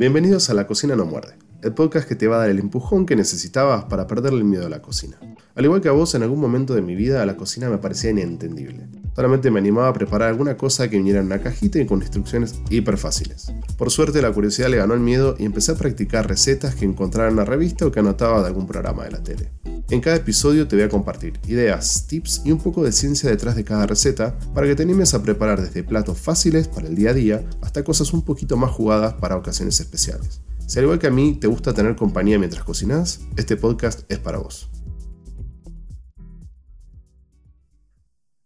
Bienvenidos 0.00 0.48
a 0.48 0.54
La 0.54 0.66
Cocina 0.66 0.96
No 0.96 1.04
Muerde, 1.04 1.34
el 1.60 1.74
podcast 1.74 2.08
que 2.08 2.14
te 2.14 2.26
va 2.26 2.36
a 2.36 2.38
dar 2.38 2.48
el 2.48 2.58
empujón 2.58 3.04
que 3.04 3.16
necesitabas 3.16 3.84
para 3.84 4.06
perderle 4.06 4.38
el 4.38 4.46
miedo 4.46 4.64
a 4.64 4.70
la 4.70 4.80
cocina. 4.80 5.18
Al 5.54 5.64
igual 5.66 5.82
que 5.82 5.90
a 5.90 5.92
vos, 5.92 6.14
en 6.14 6.22
algún 6.22 6.40
momento 6.40 6.74
de 6.74 6.80
mi 6.80 6.94
vida 6.94 7.26
la 7.26 7.36
cocina 7.36 7.68
me 7.68 7.76
parecía 7.76 8.08
inentendible. 8.08 8.88
Solamente 9.14 9.50
me 9.50 9.58
animaba 9.58 9.88
a 9.88 9.92
preparar 9.92 10.30
alguna 10.30 10.56
cosa 10.56 10.88
que 10.88 10.96
viniera 10.96 11.20
en 11.20 11.26
una 11.26 11.42
cajita 11.42 11.80
y 11.80 11.84
con 11.84 12.00
instrucciones 12.00 12.62
hiper 12.70 12.96
fáciles. 12.96 13.52
Por 13.76 13.90
suerte 13.90 14.22
la 14.22 14.32
curiosidad 14.32 14.70
le 14.70 14.78
ganó 14.78 14.94
el 14.94 15.00
miedo 15.00 15.36
y 15.38 15.44
empecé 15.44 15.72
a 15.72 15.74
practicar 15.74 16.26
recetas 16.26 16.76
que 16.76 16.86
encontraba 16.86 17.28
en 17.28 17.34
una 17.34 17.44
revista 17.44 17.84
o 17.84 17.92
que 17.92 18.00
anotaba 18.00 18.40
de 18.40 18.46
algún 18.46 18.66
programa 18.66 19.04
de 19.04 19.10
la 19.10 19.22
tele. 19.22 19.50
En 19.90 20.00
cada 20.00 20.14
episodio 20.14 20.68
te 20.68 20.76
voy 20.76 20.84
a 20.84 20.88
compartir 20.88 21.40
ideas, 21.48 22.06
tips 22.06 22.42
y 22.44 22.52
un 22.52 22.58
poco 22.58 22.84
de 22.84 22.92
ciencia 22.92 23.28
detrás 23.28 23.56
de 23.56 23.64
cada 23.64 23.88
receta 23.88 24.38
para 24.54 24.68
que 24.68 24.76
te 24.76 24.84
animes 24.84 25.14
a 25.14 25.22
preparar 25.22 25.60
desde 25.60 25.82
platos 25.82 26.16
fáciles 26.16 26.68
para 26.68 26.86
el 26.86 26.94
día 26.94 27.10
a 27.10 27.12
día 27.12 27.50
hasta 27.60 27.82
cosas 27.82 28.12
un 28.12 28.24
poquito 28.24 28.56
más 28.56 28.70
jugadas 28.70 29.14
para 29.14 29.36
ocasiones 29.36 29.80
especiales. 29.80 30.42
Si 30.68 30.78
al 30.78 30.84
igual 30.84 31.00
que 31.00 31.08
a 31.08 31.10
mí 31.10 31.34
te 31.40 31.48
gusta 31.48 31.74
tener 31.74 31.96
compañía 31.96 32.38
mientras 32.38 32.62
cocinas, 32.62 33.22
este 33.36 33.56
podcast 33.56 34.08
es 34.08 34.20
para 34.20 34.38
vos. 34.38 34.70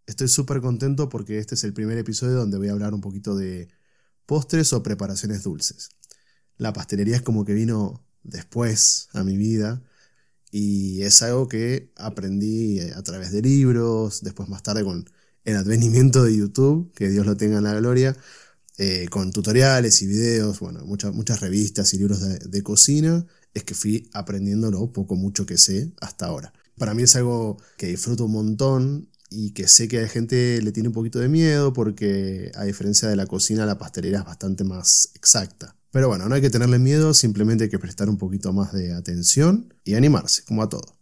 Estoy 0.07 0.29
súper 0.29 0.63
contento 0.63 1.11
porque 1.11 1.37
este 1.37 1.57
es 1.57 1.65
el 1.65 1.75
primer 1.75 1.99
episodio 1.99 2.37
donde 2.37 2.57
voy 2.57 2.69
a 2.69 2.73
hablar 2.73 2.95
un 2.95 3.03
poquito 3.03 3.37
de 3.37 3.69
postres 4.25 4.73
o 4.73 4.83
preparaciones 4.83 5.43
dulces. 5.43 5.91
La 6.57 6.73
pastelería 6.73 7.17
es 7.17 7.23
como 7.23 7.45
que 7.45 7.53
vino 7.53 8.03
después 8.23 9.11
a 9.13 9.25
mi 9.25 9.37
vida 9.37 9.83
y 10.57 11.03
es 11.03 11.21
algo 11.23 11.49
que 11.49 11.91
aprendí 11.97 12.79
a 12.79 13.03
través 13.03 13.33
de 13.33 13.43
libros, 13.43 14.23
después 14.23 14.49
más 14.49 14.63
tarde 14.63 14.85
con 14.85 15.05
el 15.45 15.57
advenimiento 15.57 16.23
de 16.23 16.37
YouTube, 16.37 16.93
que 16.95 17.09
Dios 17.09 17.27
lo 17.27 17.37
tenga 17.37 17.59
en 17.59 17.65
la 17.65 17.75
gloria, 17.75 18.17
eh, 18.79 19.09
con 19.11 19.33
tutoriales 19.33 20.01
y 20.03 20.07
videos, 20.07 20.61
bueno, 20.61 20.85
muchas, 20.85 21.13
muchas 21.13 21.41
revistas 21.41 21.93
y 21.93 21.99
libros 21.99 22.21
de, 22.21 22.63
cocina, 22.63 23.27
es 23.53 23.65
que 23.65 23.75
fui 23.75 24.09
aprendiendo 24.13 24.71
lo 24.71 24.93
poco 24.93 25.17
mucho 25.17 25.45
que 25.45 25.59
sé 25.59 25.93
hasta 26.01 26.27
ahora. 26.27 26.53
Para 26.79 26.95
mí 26.95 27.03
es 27.03 27.17
algo 27.17 27.57
que 27.77 27.89
disfruto 27.89 28.27
un 28.27 28.33
montón 28.33 29.09
y 29.31 29.51
que 29.55 29.67
sé 29.67 29.89
que 29.89 29.99
a 29.99 30.03
la 30.03 30.09
gente 30.09 30.63
le 30.63 30.71
tiene 30.71 30.89
un 30.89 30.95
poquito 30.95 31.19
de 31.19 31.29
miedo 31.29 31.73
porque 31.73 32.53
a 32.55 32.63
diferencia 32.63 33.09
de 33.09 33.17
la 33.17 33.27
cocina 33.27 33.67
la 33.67 33.79
pastelería 33.79 34.21
es 34.21 34.25
bastante 34.25 34.63
más 34.63 35.11
exacta. 35.17 35.75
Pero 35.95 36.09
bueno, 36.09 36.29
no 36.29 36.35
hay 36.35 36.41
que 36.41 36.51
tenerle 36.51 36.81
miedo, 36.81 37.15
simplemente 37.15 37.63
hay 37.65 37.71
que 37.71 37.79
prestar 37.79 38.09
un 38.09 38.19
poquito 38.19 38.53
más 38.53 38.73
de 38.73 38.93
atención 38.93 39.73
y 39.85 39.95
animarse, 39.95 40.43
como 40.43 40.65
a 40.65 40.69
todo. 40.69 40.99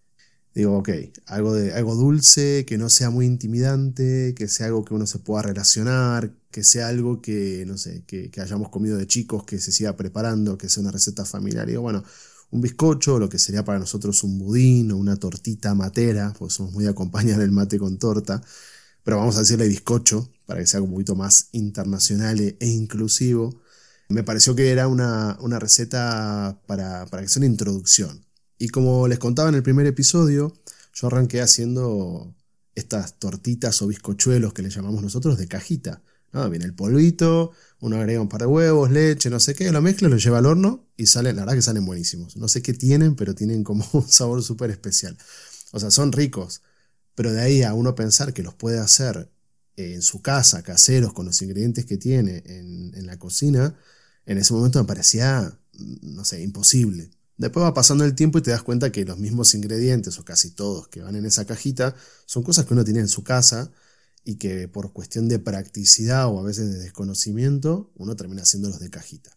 Digo, 0.54 0.76
ok, 0.76 0.90
algo, 1.24 1.54
de, 1.54 1.72
algo 1.72 1.94
dulce, 1.94 2.66
que 2.66 2.76
no 2.76 2.90
sea 2.90 3.08
muy 3.08 3.24
intimidante, 3.24 4.34
que 4.36 4.48
sea 4.48 4.66
algo 4.66 4.84
que 4.84 4.92
uno 4.92 5.06
se 5.06 5.18
pueda 5.18 5.44
relacionar, 5.44 6.34
que 6.50 6.62
sea 6.62 6.88
algo 6.88 7.22
que, 7.22 7.64
no 7.66 7.78
sé, 7.78 8.04
que, 8.06 8.30
hayamos 8.38 8.68
comido 8.68 8.98
de 8.98 9.06
chicos, 9.06 9.44
que 9.44 9.58
se 9.60 9.72
siga 9.72 9.96
preparando, 9.96 10.58
que 10.58 10.68
sea 10.68 10.82
una 10.82 10.92
receta 10.92 11.24
familiar. 11.24 11.66
Digo, 11.66 11.80
bueno, 11.80 12.04
un 12.50 12.60
bizcocho, 12.60 13.18
lo 13.18 13.30
que 13.30 13.38
sería 13.38 13.64
para 13.64 13.78
nosotros 13.78 14.22
un 14.24 14.38
budín 14.38 14.92
o 14.92 14.98
una 14.98 15.16
tortita 15.16 15.74
matera, 15.74 16.34
pues 16.38 16.52
somos 16.52 16.74
muy 16.74 16.86
acompañados 16.86 17.40
del 17.40 17.50
mate 17.50 17.78
con 17.78 17.96
torta, 17.96 18.42
pero 19.02 19.16
vamos 19.16 19.36
a 19.36 19.38
decirle 19.38 19.68
bizcocho 19.68 20.30
para 20.44 20.60
que 20.60 20.66
sea 20.66 20.82
un 20.82 20.90
poquito 20.90 21.14
más 21.14 21.48
internacional 21.52 22.38
e 22.60 22.66
inclusivo. 22.66 23.62
Me 24.12 24.22
pareció 24.22 24.54
que 24.54 24.70
era 24.70 24.88
una, 24.88 25.36
receta 25.58 26.60
para, 26.66 27.06
para 27.06 27.22
que 27.22 27.28
sea 27.28 27.40
una 27.40 27.46
introducción. 27.46 28.24
Y 28.58 28.68
como 28.68 29.08
les 29.08 29.18
contaba 29.18 29.48
en 29.48 29.54
el 29.54 29.62
primer 29.62 29.86
episodio, 29.86 30.54
yo 30.94 31.06
arranqué 31.06 31.40
haciendo 31.40 32.34
estas 32.74 33.18
tortitas 33.18 33.80
o 33.82 33.86
bizcochuelos 33.86 34.52
que 34.52 34.62
le 34.62 34.70
llamamos 34.70 35.02
nosotros 35.02 35.38
de 35.38 35.48
cajita. 35.48 36.02
¿no? 36.32 36.48
Viene 36.48 36.64
el 36.64 36.74
polvito, 36.74 37.52
uno 37.80 37.96
agrega 37.96 38.20
un 38.20 38.28
par 38.28 38.40
de 38.40 38.46
huevos, 38.46 38.90
leche, 38.90 39.30
no 39.30 39.40
sé 39.40 39.54
qué, 39.54 39.70
lo 39.72 39.82
mezcla, 39.82 40.08
lo 40.08 40.16
lleva 40.16 40.38
al 40.38 40.46
horno 40.46 40.86
y 40.96 41.06
sale, 41.06 41.32
la 41.32 41.42
verdad 41.42 41.54
que 41.54 41.62
salen 41.62 41.84
buenísimos. 41.84 42.36
No 42.36 42.48
sé 42.48 42.62
qué 42.62 42.72
tienen, 42.74 43.16
pero 43.16 43.34
tienen 43.34 43.64
como 43.64 43.86
un 43.92 44.08
sabor 44.08 44.42
súper 44.42 44.70
especial. 44.70 45.16
O 45.72 45.80
sea, 45.80 45.90
son 45.90 46.12
ricos, 46.12 46.62
pero 47.14 47.32
de 47.32 47.40
ahí 47.40 47.62
a 47.62 47.74
uno 47.74 47.94
pensar 47.94 48.32
que 48.32 48.42
los 48.42 48.54
puede 48.54 48.78
hacer 48.78 49.30
en 49.76 50.02
su 50.02 50.22
casa, 50.22 50.62
caseros, 50.62 51.12
con 51.12 51.26
los 51.26 51.40
ingredientes 51.42 51.86
que 51.86 51.96
tiene 51.96 52.42
en, 52.46 52.92
en 52.94 53.06
la 53.06 53.18
cocina, 53.18 53.74
en 54.26 54.38
ese 54.38 54.52
momento 54.52 54.78
me 54.78 54.86
parecía, 54.86 55.58
no 56.02 56.24
sé, 56.24 56.42
imposible. 56.42 57.10
Después 57.36 57.64
va 57.64 57.74
pasando 57.74 58.04
el 58.04 58.14
tiempo 58.14 58.38
y 58.38 58.42
te 58.42 58.50
das 58.50 58.62
cuenta 58.62 58.92
que 58.92 59.04
los 59.04 59.18
mismos 59.18 59.54
ingredientes, 59.54 60.18
o 60.18 60.24
casi 60.24 60.50
todos 60.50 60.88
que 60.88 61.00
van 61.00 61.16
en 61.16 61.26
esa 61.26 61.44
cajita, 61.44 61.96
son 62.26 62.42
cosas 62.42 62.66
que 62.66 62.74
uno 62.74 62.84
tiene 62.84 63.00
en 63.00 63.08
su 63.08 63.24
casa 63.24 63.72
y 64.24 64.36
que 64.36 64.68
por 64.68 64.92
cuestión 64.92 65.28
de 65.28 65.38
practicidad 65.38 66.28
o 66.28 66.38
a 66.38 66.42
veces 66.44 66.70
de 66.72 66.78
desconocimiento, 66.78 67.90
uno 67.96 68.14
termina 68.16 68.42
haciéndolos 68.42 68.78
de 68.78 68.90
cajita. 68.90 69.30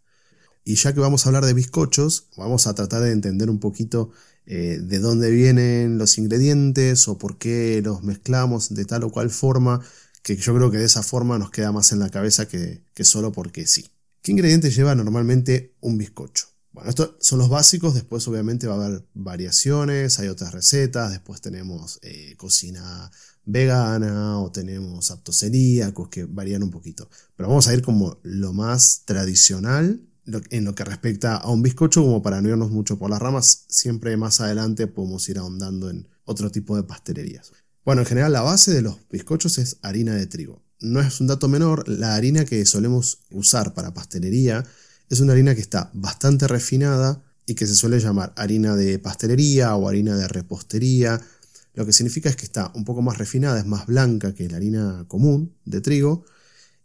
Y 0.63 0.75
ya 0.75 0.93
que 0.93 0.99
vamos 0.99 1.25
a 1.25 1.29
hablar 1.29 1.45
de 1.45 1.53
bizcochos, 1.53 2.27
vamos 2.37 2.67
a 2.67 2.75
tratar 2.75 3.01
de 3.01 3.11
entender 3.11 3.49
un 3.49 3.59
poquito 3.59 4.11
eh, 4.45 4.79
de 4.81 4.99
dónde 4.99 5.31
vienen 5.31 5.97
los 5.97 6.17
ingredientes 6.17 7.07
o 7.07 7.17
por 7.17 7.37
qué 7.37 7.81
los 7.83 8.03
mezclamos 8.03 8.73
de 8.73 8.85
tal 8.85 9.03
o 9.03 9.11
cual 9.11 9.29
forma, 9.31 9.81
que 10.21 10.35
yo 10.35 10.55
creo 10.55 10.71
que 10.71 10.77
de 10.77 10.85
esa 10.85 11.03
forma 11.03 11.39
nos 11.39 11.51
queda 11.51 11.71
más 11.71 11.91
en 11.91 11.99
la 11.99 12.09
cabeza 12.09 12.47
que 12.47 12.83
solo 13.03 13.31
porque 13.31 13.65
sí. 13.67 13.89
¿Qué 14.25 14.31
ingredientes 14.31 14.75
lleva 14.75 14.95
normalmente 14.95 15.75
un 15.81 15.99
bizcocho? 15.99 16.47
Bueno, 16.71 16.89
estos 16.89 17.11
son 17.19 17.37
los 17.37 17.47
básicos, 17.47 17.93
después 17.93 18.27
obviamente 18.27 18.65
va 18.65 18.73
a 18.73 18.87
haber 18.87 19.05
variaciones, 19.13 20.17
hay 20.17 20.29
otras 20.29 20.51
recetas, 20.51 21.11
después 21.11 21.41
tenemos 21.41 21.99
eh, 22.01 22.33
cocina 22.35 23.11
vegana 23.43 24.39
o 24.39 24.51
tenemos 24.51 25.11
aptos 25.11 25.37
celíacos 25.37 26.09
que 26.09 26.25
varían 26.25 26.63
un 26.63 26.71
poquito. 26.71 27.07
Pero 27.35 27.49
vamos 27.49 27.67
a 27.67 27.75
ir 27.75 27.83
como 27.83 28.17
lo 28.23 28.51
más 28.51 29.03
tradicional 29.05 30.01
en 30.49 30.65
lo 30.65 30.73
que 30.73 30.85
respecta 30.85 31.37
a 31.37 31.51
un 31.51 31.61
bizcocho, 31.61 32.01
como 32.01 32.23
para 32.23 32.41
no 32.41 32.49
irnos 32.49 32.71
mucho 32.71 32.97
por 32.97 33.11
las 33.11 33.21
ramas, 33.21 33.65
siempre 33.67 34.17
más 34.17 34.41
adelante 34.41 34.87
podemos 34.87 35.29
ir 35.29 35.37
ahondando 35.37 35.91
en 35.91 36.07
otro 36.23 36.49
tipo 36.49 36.75
de 36.75 36.81
pastelerías. 36.81 37.51
Bueno, 37.83 38.01
en 38.01 38.07
general 38.07 38.33
la 38.33 38.41
base 38.41 38.73
de 38.73 38.81
los 38.81 39.07
bizcochos 39.07 39.59
es 39.59 39.77
harina 39.83 40.15
de 40.15 40.25
trigo 40.25 40.64
no 40.85 41.01
es 41.01 41.19
un 41.19 41.27
dato 41.27 41.47
menor, 41.47 41.87
la 41.89 42.15
harina 42.15 42.45
que 42.45 42.65
solemos 42.65 43.19
usar 43.31 43.73
para 43.73 43.93
pastelería 43.93 44.63
es 45.09 45.19
una 45.19 45.33
harina 45.33 45.55
que 45.55 45.61
está 45.61 45.89
bastante 45.93 46.47
refinada 46.47 47.23
y 47.45 47.55
que 47.55 47.67
se 47.67 47.75
suele 47.75 47.99
llamar 47.99 48.33
harina 48.37 48.75
de 48.75 48.99
pastelería 48.99 49.75
o 49.75 49.87
harina 49.87 50.15
de 50.15 50.27
repostería. 50.27 51.21
Lo 51.73 51.85
que 51.85 51.93
significa 51.93 52.29
es 52.29 52.35
que 52.35 52.45
está 52.45 52.71
un 52.75 52.85
poco 52.85 53.01
más 53.01 53.17
refinada, 53.17 53.59
es 53.59 53.65
más 53.65 53.85
blanca 53.85 54.33
que 54.33 54.49
la 54.49 54.57
harina 54.57 55.05
común 55.07 55.55
de 55.65 55.81
trigo 55.81 56.25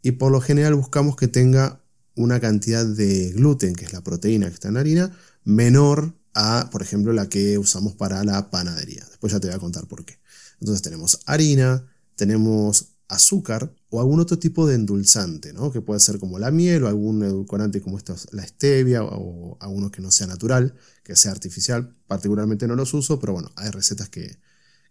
y 0.02 0.12
por 0.12 0.32
lo 0.32 0.40
general 0.40 0.74
buscamos 0.74 1.16
que 1.16 1.28
tenga 1.28 1.80
una 2.14 2.40
cantidad 2.40 2.84
de 2.84 3.32
gluten, 3.32 3.74
que 3.74 3.84
es 3.84 3.92
la 3.92 4.02
proteína 4.02 4.48
que 4.48 4.54
está 4.54 4.68
en 4.68 4.74
la 4.74 4.80
harina, 4.80 5.16
menor 5.44 6.14
a, 6.34 6.68
por 6.70 6.82
ejemplo, 6.82 7.12
la 7.12 7.28
que 7.28 7.58
usamos 7.58 7.94
para 7.94 8.24
la 8.24 8.50
panadería. 8.50 9.04
Después 9.08 9.32
ya 9.32 9.40
te 9.40 9.48
voy 9.48 9.56
a 9.56 9.60
contar 9.60 9.86
por 9.86 10.04
qué. 10.04 10.18
Entonces 10.60 10.82
tenemos 10.82 11.20
harina, 11.26 11.86
tenemos 12.16 12.99
azúcar 13.10 13.74
o 13.90 14.00
algún 14.00 14.20
otro 14.20 14.38
tipo 14.38 14.66
de 14.68 14.76
endulzante, 14.76 15.52
¿no? 15.52 15.72
que 15.72 15.80
puede 15.80 15.98
ser 15.98 16.20
como 16.20 16.38
la 16.38 16.52
miel 16.52 16.84
o 16.84 16.88
algún 16.88 17.22
edulcorante 17.24 17.82
como 17.82 17.98
esta, 17.98 18.14
la 18.30 18.46
stevia 18.46 19.02
o, 19.02 19.58
alguno 19.60 19.90
que 19.90 20.00
no 20.00 20.12
sea 20.12 20.28
natural, 20.28 20.74
que 21.02 21.16
sea 21.16 21.32
artificial. 21.32 21.96
Particularmente 22.06 22.68
no 22.68 22.76
los 22.76 22.94
uso, 22.94 23.18
pero 23.18 23.32
bueno, 23.32 23.50
hay 23.56 23.70
recetas 23.70 24.08
que, 24.08 24.38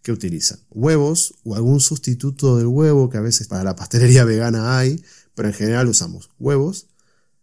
que 0.02 0.12
utilizan. 0.12 0.60
Huevos 0.70 1.34
o 1.44 1.56
algún 1.56 1.80
sustituto 1.80 2.58
del 2.58 2.66
huevo 2.66 3.08
que 3.08 3.16
a 3.16 3.22
veces 3.22 3.48
para 3.48 3.64
la 3.64 3.74
pastelería 3.74 4.24
vegana 4.26 4.78
hay, 4.78 5.02
pero 5.34 5.48
en 5.48 5.54
general 5.54 5.88
usamos 5.88 6.30
huevos. 6.38 6.88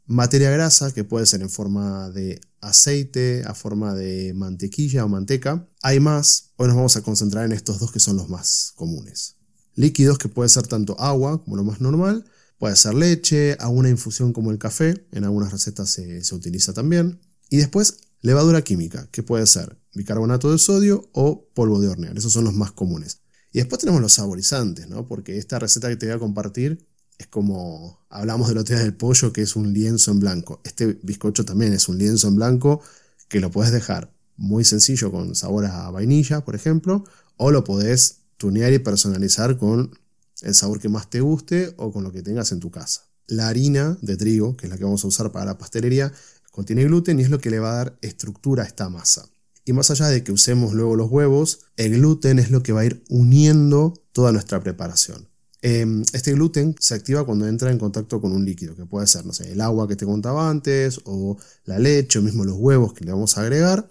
Materia 0.06 0.52
grasa, 0.52 0.94
que 0.94 1.04
puede 1.04 1.26
ser 1.26 1.42
en 1.42 1.50
forma 1.50 2.12
de 2.12 2.40
aceite, 2.62 3.44
a 3.46 3.56
forma 3.56 3.96
de 3.96 4.34
mantequilla 4.36 5.04
o 5.04 5.10
manteca. 5.10 5.68
Hay 5.82 6.00
más, 6.00 6.52
hoy 6.56 6.68
nos 6.68 6.76
vamos 6.76 6.96
a 6.98 7.02
concentrar 7.02 7.46
en 7.46 7.52
estos 7.52 7.80
dos 7.80 7.92
que 7.92 8.00
son 8.00 8.16
los 8.16 8.30
más 8.30 8.74
comunes 8.76 9.37
líquidos 9.78 10.18
que 10.18 10.28
puede 10.28 10.50
ser 10.50 10.68
tanto 10.68 11.00
agua 11.00 11.42
como 11.42 11.56
lo 11.56 11.64
más 11.64 11.80
normal, 11.80 12.26
puede 12.58 12.76
ser 12.76 12.96
leche, 12.96 13.56
alguna 13.60 13.90
infusión 13.90 14.34
como 14.34 14.52
el 14.52 14.58
café, 14.58 15.06
en 15.12 15.24
algunas 15.24 15.52
recetas 15.52 15.90
se, 15.90 16.36
utiliza 16.36 16.74
también, 16.74 17.20
y 17.50 17.58
después 17.58 18.00
levadura 18.22 18.64
química, 18.64 19.08
que 19.12 19.24
puede 19.24 19.46
ser 19.46 19.78
bicarbonato 19.94 20.52
de 20.52 20.58
sodio 20.58 21.08
o 21.14 21.48
polvo 21.54 21.80
de 21.80 21.88
hornear, 21.88 22.18
esos 22.18 22.34
son 22.34 22.44
los 22.44 22.56
más 22.56 22.72
comunes. 22.72 23.22
Y 23.54 23.60
después 23.60 23.80
tenemos 23.80 24.02
los 24.02 24.14
saborizantes, 24.14 24.90
¿no? 24.90 25.06
porque 25.06 25.38
esta 25.38 25.60
receta 25.60 25.88
que 25.90 25.96
te 25.96 26.08
voy 26.08 26.16
a 26.16 26.20
compartir 26.20 26.86
es 27.20 27.28
como 27.28 28.06
hablamos 28.10 28.50
de 28.50 28.56
la 28.56 28.64
del 28.64 28.96
pollo, 28.96 29.32
que 29.32 29.42
es 29.42 29.56
un 29.56 29.74
lienzo 29.74 30.12
en 30.12 30.20
blanco. 30.20 30.62
Este 30.64 31.00
bizcocho 31.02 31.46
también 31.46 31.74
es 31.74 31.88
un 31.88 31.98
lienzo 31.98 32.28
en 32.28 32.36
blanco 32.36 32.82
que 33.28 33.40
lo 33.40 33.50
puedes 33.50 33.72
dejar 33.72 34.14
muy 34.36 34.64
sencillo 34.64 35.12
con 35.12 35.34
sabor 35.36 35.66
a 35.66 35.90
vainilla, 35.90 36.46
por 36.46 36.56
ejemplo, 36.56 37.04
o 37.38 37.52
lo 37.52 37.64
podés 37.64 38.27
tunear 38.38 38.72
y 38.74 38.80
personalizar 38.80 39.58
con 39.58 39.98
el 40.42 40.56
sabor 40.56 40.80
que 40.80 40.90
más 40.90 41.10
te 41.10 41.22
guste 41.22 41.74
o 41.78 41.92
con 41.92 42.04
lo 42.04 42.12
que 42.12 42.22
tengas 42.22 42.52
en 42.52 42.60
tu 42.60 42.72
casa. 42.72 43.04
La 43.28 43.48
harina 43.50 43.98
de 44.02 44.16
trigo, 44.16 44.56
que 44.56 44.68
es 44.68 44.70
la 44.70 44.78
que 44.78 44.84
vamos 44.84 45.04
a 45.04 45.08
usar 45.08 45.32
para 45.32 45.46
la 45.46 45.58
pastelería, 45.58 46.14
contiene 46.52 46.86
gluten 46.86 47.20
y 47.20 47.24
es 47.24 47.30
lo 47.30 47.40
que 47.40 47.50
le 47.50 47.60
va 47.60 47.72
a 47.72 47.76
dar 47.78 47.98
estructura 48.02 48.64
a 48.64 48.68
esta 48.68 48.90
masa. 48.90 49.28
Y 49.66 49.74
más 49.74 49.92
allá 49.92 50.08
de 50.08 50.24
que 50.24 50.32
usemos 50.32 50.74
luego 50.74 50.96
los 50.96 51.12
huevos, 51.12 51.66
el 51.76 51.98
gluten 51.98 52.40
es 52.40 52.52
lo 52.52 52.64
que 52.64 52.72
va 52.72 52.82
a 52.82 52.86
ir 52.86 53.04
uniendo 53.10 53.94
toda 54.14 54.32
nuestra 54.32 54.64
preparación. 54.64 55.28
Em, 55.62 56.04
este 56.14 56.32
gluten 56.34 56.76
se 56.80 56.94
activa 56.94 57.26
cuando 57.26 57.48
entra 57.48 57.72
en 57.72 57.80
contacto 57.80 58.22
con 58.22 58.32
un 58.32 58.46
líquido, 58.46 58.76
que 58.76 58.86
puede 58.86 59.08
ser, 59.08 59.26
no 59.26 59.34
sé, 59.34 59.52
el 59.52 59.60
agua 59.60 59.88
que 59.88 59.96
te 59.96 60.06
contaba 60.06 60.50
antes, 60.50 61.02
o 61.04 61.38
la 61.66 61.80
leche, 61.80 62.20
o 62.20 62.22
mismo 62.22 62.46
los 62.46 62.56
huevos 62.58 62.94
que 62.94 63.04
le 63.04 63.12
vamos 63.12 63.38
a 63.38 63.42
agregar. 63.42 63.90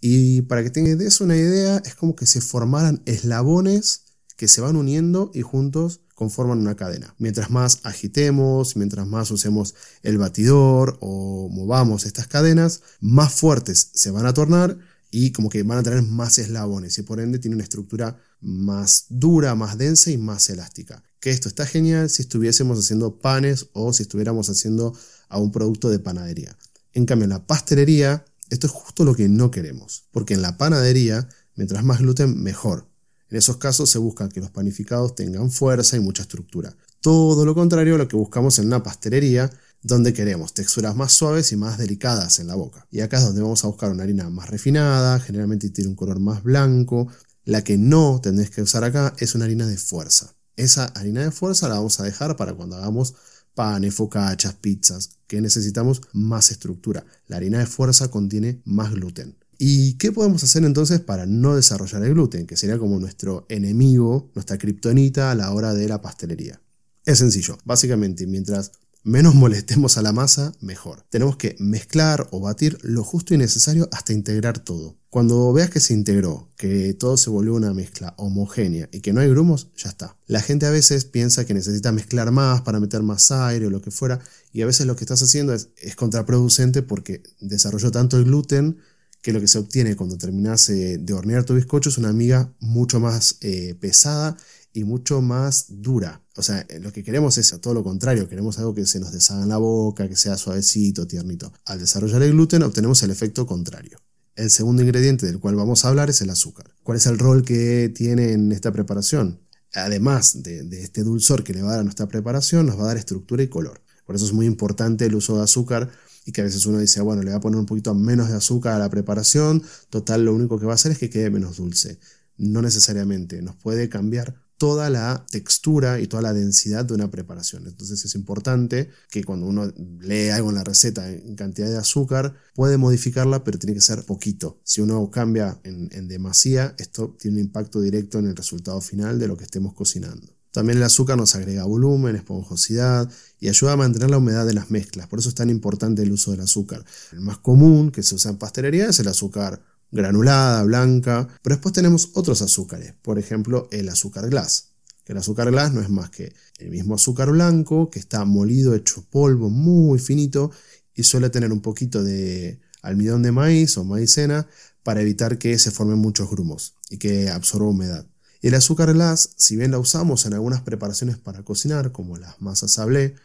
Y 0.00 0.42
para 0.42 0.62
que 0.62 0.70
tengas 0.70 1.20
una 1.20 1.36
idea, 1.36 1.82
es 1.84 1.94
como 1.94 2.16
que 2.16 2.26
se 2.26 2.40
formaran 2.40 3.02
eslabones 3.04 4.04
que 4.36 4.48
se 4.48 4.62
van 4.62 4.76
uniendo 4.76 5.30
y 5.34 5.42
juntos 5.42 6.00
conforman 6.14 6.58
una 6.58 6.76
cadena. 6.76 7.14
Mientras 7.18 7.50
más 7.50 7.80
agitemos, 7.82 8.76
mientras 8.76 9.06
más 9.06 9.30
usemos 9.30 9.74
el 10.02 10.18
batidor 10.18 10.98
o 11.00 11.48
movamos 11.50 12.04
estas 12.06 12.26
cadenas, 12.26 12.82
más 13.00 13.34
fuertes 13.34 13.90
se 13.94 14.10
van 14.10 14.26
a 14.26 14.34
tornar 14.34 14.78
y 15.10 15.32
como 15.32 15.48
que 15.48 15.62
van 15.62 15.78
a 15.78 15.82
tener 15.82 16.02
más 16.02 16.38
eslabones 16.38 16.96
y 16.98 17.02
por 17.02 17.20
ende 17.20 17.38
tiene 17.38 17.56
una 17.56 17.64
estructura 17.64 18.18
más 18.40 19.06
dura, 19.08 19.54
más 19.54 19.76
densa 19.76 20.10
y 20.10 20.18
más 20.18 20.48
elástica. 20.48 21.02
Que 21.20 21.30
esto 21.30 21.48
está 21.48 21.66
genial 21.66 22.08
si 22.08 22.22
estuviésemos 22.22 22.78
haciendo 22.78 23.18
panes 23.18 23.68
o 23.72 23.92
si 23.92 24.02
estuviéramos 24.02 24.48
haciendo 24.48 24.94
a 25.28 25.38
un 25.38 25.50
producto 25.50 25.90
de 25.90 25.98
panadería. 25.98 26.56
En 26.92 27.06
cambio, 27.06 27.24
en 27.24 27.30
la 27.30 27.46
pastelería, 27.46 28.24
esto 28.50 28.66
es 28.66 28.72
justo 28.72 29.04
lo 29.04 29.14
que 29.14 29.28
no 29.28 29.50
queremos, 29.50 30.04
porque 30.10 30.34
en 30.34 30.42
la 30.42 30.56
panadería, 30.58 31.28
mientras 31.54 31.84
más 31.84 32.00
gluten, 32.00 32.42
mejor. 32.42 32.88
En 33.28 33.38
esos 33.38 33.58
casos 33.58 33.88
se 33.88 33.98
busca 33.98 34.28
que 34.28 34.40
los 34.40 34.50
panificados 34.50 35.14
tengan 35.14 35.50
fuerza 35.50 35.96
y 35.96 36.00
mucha 36.00 36.22
estructura. 36.22 36.76
Todo 37.00 37.44
lo 37.46 37.54
contrario 37.54 37.94
a 37.94 37.98
lo 37.98 38.08
que 38.08 38.16
buscamos 38.16 38.58
en 38.58 38.66
una 38.66 38.82
pastelería, 38.82 39.50
donde 39.82 40.12
queremos 40.12 40.52
texturas 40.52 40.94
más 40.94 41.12
suaves 41.12 41.52
y 41.52 41.56
más 41.56 41.78
delicadas 41.78 42.40
en 42.40 42.48
la 42.48 42.56
boca. 42.56 42.86
Y 42.90 43.00
acá 43.00 43.18
es 43.18 43.24
donde 43.24 43.40
vamos 43.40 43.64
a 43.64 43.68
buscar 43.68 43.90
una 43.90 44.02
harina 44.02 44.28
más 44.28 44.50
refinada, 44.50 45.20
generalmente 45.20 45.70
tiene 45.70 45.90
un 45.90 45.96
color 45.96 46.18
más 46.18 46.42
blanco. 46.42 47.08
La 47.44 47.64
que 47.64 47.78
no 47.78 48.20
tendréis 48.20 48.50
que 48.50 48.62
usar 48.62 48.84
acá 48.84 49.14
es 49.18 49.34
una 49.34 49.46
harina 49.46 49.66
de 49.66 49.78
fuerza. 49.78 50.34
Esa 50.56 50.86
harina 50.86 51.22
de 51.22 51.30
fuerza 51.30 51.68
la 51.68 51.76
vamos 51.76 52.00
a 52.00 52.02
dejar 52.02 52.36
para 52.36 52.52
cuando 52.52 52.76
hagamos 52.76 53.14
panes, 53.60 53.94
focachas, 53.94 54.54
pizzas, 54.54 55.18
que 55.26 55.42
necesitamos 55.42 56.00
más 56.14 56.50
estructura. 56.50 57.04
La 57.26 57.36
harina 57.36 57.58
de 57.58 57.66
fuerza 57.66 58.10
contiene 58.10 58.62
más 58.64 58.90
gluten. 58.90 59.36
¿Y 59.58 59.98
qué 59.98 60.12
podemos 60.12 60.42
hacer 60.42 60.64
entonces 60.64 61.00
para 61.00 61.26
no 61.26 61.56
desarrollar 61.56 62.02
el 62.04 62.14
gluten, 62.14 62.46
que 62.46 62.56
sería 62.56 62.78
como 62.78 62.98
nuestro 62.98 63.44
enemigo, 63.50 64.30
nuestra 64.34 64.56
kriptonita 64.56 65.30
a 65.30 65.34
la 65.34 65.52
hora 65.52 65.74
de 65.74 65.86
la 65.88 66.00
pastelería? 66.00 66.58
Es 67.04 67.18
sencillo, 67.18 67.58
básicamente 67.66 68.26
mientras 68.26 68.72
menos 69.02 69.34
molestemos 69.44 69.98
a 69.98 70.02
la 70.02 70.14
masa, 70.14 70.54
mejor. 70.62 71.04
Tenemos 71.10 71.36
que 71.36 71.54
mezclar 71.58 72.28
o 72.30 72.40
batir 72.40 72.78
lo 72.80 73.04
justo 73.04 73.34
y 73.34 73.36
necesario 73.36 73.90
hasta 73.92 74.14
integrar 74.14 74.58
todo. 74.58 74.96
Cuando 75.10 75.52
veas 75.52 75.70
que 75.70 75.80
se 75.80 75.92
integró, 75.92 76.48
que 76.56 76.94
todo 76.94 77.16
se 77.16 77.30
volvió 77.30 77.54
una 77.54 77.74
mezcla 77.74 78.14
homogénea 78.16 78.88
y 78.92 79.00
que 79.00 79.12
no 79.12 79.20
hay 79.20 79.28
grumos, 79.28 79.72
ya 79.76 79.88
está. 79.88 80.16
La 80.28 80.40
gente 80.40 80.66
a 80.66 80.70
veces 80.70 81.04
piensa 81.04 81.44
que 81.44 81.52
necesita 81.52 81.90
mezclar 81.90 82.30
más 82.30 82.60
para 82.62 82.78
meter 82.78 83.02
más 83.02 83.32
aire 83.32 83.66
o 83.66 83.70
lo 83.70 83.82
que 83.82 83.90
fuera, 83.90 84.20
y 84.52 84.62
a 84.62 84.66
veces 84.66 84.86
lo 84.86 84.94
que 84.94 85.02
estás 85.02 85.20
haciendo 85.20 85.52
es, 85.52 85.68
contraproducente 85.96 86.82
porque 86.82 87.24
desarrolló 87.40 87.90
tanto 87.90 88.18
el 88.18 88.24
gluten 88.24 88.78
que 89.20 89.32
lo 89.32 89.40
que 89.40 89.48
se 89.48 89.58
obtiene 89.58 89.96
cuando 89.96 90.16
terminas 90.16 90.70
eh, 90.70 90.98
de 90.98 91.12
hornear 91.12 91.42
tu 91.42 91.54
bizcocho 91.54 91.88
es 91.88 91.98
una 91.98 92.12
miga 92.12 92.54
mucho 92.60 93.00
más 93.00 93.38
eh, 93.40 93.74
pesada 93.80 94.36
y 94.72 94.84
mucho 94.84 95.20
más 95.22 95.66
dura. 95.70 96.22
O 96.36 96.42
sea, 96.44 96.60
eh, 96.68 96.78
lo 96.78 96.92
que 96.92 97.02
queremos 97.02 97.36
es 97.36 97.50
todo 97.60 97.74
lo 97.74 97.82
contrario, 97.82 98.28
queremos 98.28 98.60
algo 98.60 98.74
que 98.74 98.86
se 98.86 99.00
nos 99.00 99.10
deshaga 99.10 99.42
en 99.42 99.48
la 99.48 99.56
boca, 99.56 100.08
que 100.08 100.14
sea 100.14 100.36
suavecito, 100.36 101.08
tiernito. 101.08 101.52
Al 101.64 101.80
desarrollar 101.80 102.22
el 102.22 102.30
gluten 102.30 102.62
obtenemos 102.62 103.02
el 103.02 103.10
efecto 103.10 103.44
contrario. 103.44 103.98
El 104.40 104.48
segundo 104.48 104.80
ingrediente 104.80 105.26
del 105.26 105.38
cual 105.38 105.54
vamos 105.54 105.84
a 105.84 105.88
hablar 105.88 106.08
es 106.08 106.22
el 106.22 106.30
azúcar. 106.30 106.74
¿Cuál 106.82 106.96
es 106.96 107.04
el 107.04 107.18
rol 107.18 107.44
que 107.44 107.92
tiene 107.94 108.32
en 108.32 108.52
esta 108.52 108.72
preparación? 108.72 109.38
Además 109.74 110.42
de, 110.42 110.66
este 110.82 111.02
dulzor 111.02 111.44
que 111.44 111.52
le 111.52 111.60
va 111.60 111.68
a 111.68 111.70
dar 111.72 111.80
a 111.80 111.84
nuestra 111.84 112.08
preparación, 112.08 112.64
nos 112.64 112.78
va 112.78 112.84
a 112.84 112.86
dar 112.86 112.96
estructura 112.96 113.42
y 113.42 113.48
color. 113.48 113.82
Por 114.06 114.16
eso 114.16 114.24
es 114.24 114.32
muy 114.32 114.46
importante 114.46 115.04
el 115.04 115.14
uso 115.14 115.36
de 115.36 115.42
azúcar 115.42 115.90
y 116.24 116.32
que 116.32 116.40
a 116.40 116.44
veces 116.44 116.64
uno 116.64 116.78
dice, 116.78 117.02
bueno, 117.02 117.22
le 117.22 117.32
voy 117.32 117.36
a 117.36 117.40
poner 117.40 117.60
un 117.60 117.66
poquito 117.66 117.94
menos 117.94 118.30
de 118.30 118.36
azúcar 118.36 118.72
a 118.72 118.78
la 118.78 118.88
preparación, 118.88 119.62
total 119.90 120.24
lo 120.24 120.32
único 120.32 120.58
que 120.58 120.64
va 120.64 120.72
a 120.72 120.76
hacer 120.76 120.92
es 120.92 120.98
que 120.98 121.10
quede 121.10 121.28
menos 121.28 121.58
dulce. 121.58 121.98
No 122.38 122.62
necesariamente, 122.62 123.42
nos 123.42 123.56
puede 123.56 123.90
cambiar 123.90 124.40
toda 124.60 124.90
la 124.90 125.24
textura 125.30 126.00
y 126.00 126.06
toda 126.06 126.20
la 126.20 126.34
densidad 126.34 126.84
de 126.84 126.92
una 126.92 127.10
preparación. 127.10 127.66
Entonces 127.66 128.04
es 128.04 128.14
importante 128.14 128.90
que 129.10 129.24
cuando 129.24 129.46
uno 129.46 129.72
lee 130.00 130.28
algo 130.28 130.50
en 130.50 130.56
la 130.56 130.64
receta 130.64 131.08
en 131.08 131.34
cantidad 131.34 131.66
de 131.66 131.78
azúcar, 131.78 132.34
puede 132.54 132.76
modificarla, 132.76 133.42
pero 133.42 133.58
tiene 133.58 133.72
que 133.72 133.80
ser 133.80 134.04
poquito. 134.04 134.60
Si 134.62 134.82
uno 134.82 135.10
cambia 135.10 135.58
en, 135.64 135.88
en 135.92 136.08
demasía, 136.08 136.74
esto 136.76 137.16
tiene 137.18 137.38
un 137.38 137.44
impacto 137.46 137.80
directo 137.80 138.18
en 138.18 138.26
el 138.26 138.36
resultado 138.36 138.82
final 138.82 139.18
de 139.18 139.28
lo 139.28 139.38
que 139.38 139.44
estemos 139.44 139.72
cocinando. 139.72 140.30
También 140.52 140.76
el 140.76 140.84
azúcar 140.84 141.16
nos 141.16 141.34
agrega 141.36 141.64
volumen, 141.64 142.16
esponjosidad 142.16 143.10
y 143.38 143.48
ayuda 143.48 143.72
a 143.72 143.76
mantener 143.76 144.10
la 144.10 144.18
humedad 144.18 144.44
de 144.44 144.52
las 144.52 144.70
mezclas. 144.70 145.06
Por 145.06 145.20
eso 145.20 145.30
es 145.30 145.34
tan 145.34 145.48
importante 145.48 146.02
el 146.02 146.12
uso 146.12 146.32
del 146.32 146.40
azúcar. 146.40 146.84
El 147.12 147.20
más 147.20 147.38
común 147.38 147.90
que 147.90 148.02
se 148.02 148.14
usa 148.14 148.32
en 148.32 148.36
pastelería 148.36 148.90
es 148.90 148.98
el 148.98 149.08
azúcar 149.08 149.62
granulada, 149.90 150.62
blanca, 150.62 151.28
pero 151.42 151.56
después 151.56 151.72
tenemos 151.72 152.10
otros 152.14 152.42
azúcares, 152.42 152.94
por 153.02 153.18
ejemplo 153.18 153.68
el 153.70 153.88
azúcar 153.88 154.28
glass, 154.28 154.68
el 155.06 155.16
azúcar 155.16 155.50
glass 155.50 155.72
no 155.72 155.80
es 155.80 155.90
más 155.90 156.10
que 156.10 156.32
el 156.58 156.70
mismo 156.70 156.94
azúcar 156.94 157.30
blanco 157.30 157.90
que 157.90 157.98
está 157.98 158.24
molido, 158.24 158.74
hecho 158.74 159.04
polvo, 159.10 159.50
muy 159.50 159.98
finito 159.98 160.52
y 160.94 161.02
suele 161.02 161.30
tener 161.30 161.52
un 161.52 161.60
poquito 161.60 162.04
de 162.04 162.60
almidón 162.82 163.22
de 163.22 163.32
maíz 163.32 163.76
o 163.76 163.84
maicena 163.84 164.46
para 164.82 165.02
evitar 165.02 165.38
que 165.38 165.58
se 165.58 165.70
formen 165.70 165.98
muchos 165.98 166.30
grumos 166.30 166.74
y 166.88 166.98
que 166.98 167.28
absorba 167.28 167.68
humedad. 167.68 168.06
El 168.40 168.54
azúcar 168.54 168.92
glass, 168.94 169.30
si 169.36 169.56
bien 169.56 169.72
la 169.72 169.78
usamos 169.78 170.24
en 170.26 170.34
algunas 170.34 170.62
preparaciones 170.62 171.18
para 171.18 171.42
cocinar, 171.42 171.92
como 171.92 172.16
las 172.16 172.40
masas 172.40 172.70
sablé, 172.70 173.16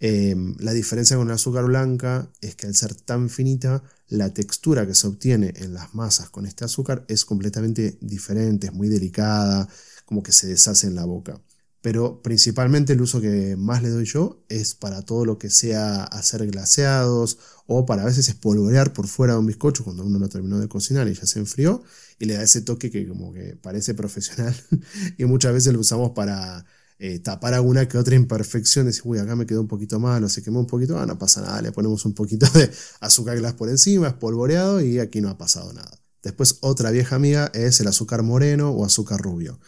Em, 0.00 0.56
la 0.60 0.72
diferencia 0.72 1.16
con 1.16 1.28
el 1.28 1.34
azúcar 1.34 1.64
blanca 1.64 2.30
es 2.40 2.54
que 2.54 2.66
al 2.66 2.74
ser 2.74 2.94
tan 2.94 3.28
finita, 3.30 3.82
la 4.08 4.32
textura 4.32 4.86
que 4.86 4.94
se 4.94 5.06
obtiene 5.06 5.52
en 5.56 5.74
las 5.74 5.94
masas 5.94 6.30
con 6.30 6.46
este 6.46 6.64
azúcar 6.64 7.04
es 7.08 7.24
completamente 7.24 7.98
diferente, 8.00 8.68
es 8.68 8.72
muy 8.72 8.88
delicada, 8.88 9.68
como 10.04 10.22
que 10.22 10.32
se 10.32 10.46
deshace 10.46 10.86
en 10.86 10.94
la 10.94 11.04
boca. 11.04 11.40
Pero 11.80 12.22
principalmente 12.22 12.94
el 12.94 13.00
uso 13.02 13.20
que 13.20 13.56
más 13.56 13.82
le 13.82 13.90
doy 13.90 14.04
yo 14.04 14.42
es 14.48 14.74
para 14.74 15.02
todo 15.02 15.24
lo 15.24 15.38
que 15.38 15.48
sea 15.48 16.02
hacer 16.04 16.44
glaseados 16.46 17.38
o 17.66 17.86
para 17.86 18.02
a 18.02 18.06
veces 18.06 18.28
espolvorear 18.28 18.92
por 18.92 19.06
fuera 19.06 19.34
de 19.34 19.38
un 19.40 19.46
bizcocho 19.46 19.84
cuando 19.84 20.04
uno 20.04 20.18
lo 20.18 20.28
terminó 20.28 20.58
de 20.58 20.68
cocinar 20.68 21.06
y 21.06 21.14
ya 21.14 21.26
se 21.26 21.38
enfrió 21.38 21.82
y 22.18 22.24
le 22.24 22.34
da 22.34 22.42
ese 22.42 22.62
toque 22.62 22.90
que 22.90 23.06
como 23.06 23.32
que 23.32 23.56
parece 23.56 23.94
profesional 23.94 24.56
y 25.18 25.24
muchas 25.26 25.52
veces 25.52 25.72
lo 25.72 25.80
usamos 25.80 26.12
para 26.12 26.64
eh, 27.00 27.20
tapar 27.20 27.54
alguna 27.54 27.86
que 27.86 27.96
otra 27.96 28.16
imperfección, 28.16 28.86
decir, 28.86 29.02
uy, 29.04 29.18
acá 29.18 29.36
me 29.36 29.46
quedó 29.46 29.60
un 29.60 29.68
poquito 29.68 30.00
mal 30.00 30.24
o 30.24 30.28
se 30.28 30.42
quemó 30.42 30.60
un 30.60 30.66
poquito, 30.66 30.98
ah, 30.98 31.06
no 31.06 31.16
pasa 31.18 31.40
nada, 31.40 31.62
le 31.62 31.70
ponemos 31.70 32.04
un 32.04 32.14
poquito 32.14 32.46
de 32.54 32.70
azúcar 33.00 33.38
glass 33.38 33.54
por 33.54 33.68
encima, 33.68 34.08
espolvoreado 34.08 34.80
y 34.80 34.98
aquí 34.98 35.20
no 35.20 35.28
ha 35.30 35.38
pasado 35.38 35.72
nada. 35.72 35.90
Después 36.22 36.58
otra 36.60 36.90
vieja 36.90 37.16
amiga 37.16 37.50
es 37.54 37.80
el 37.80 37.86
azúcar 37.86 38.22
moreno 38.24 38.70
o 38.70 38.84
azúcar 38.84 39.20
rubio. 39.20 39.60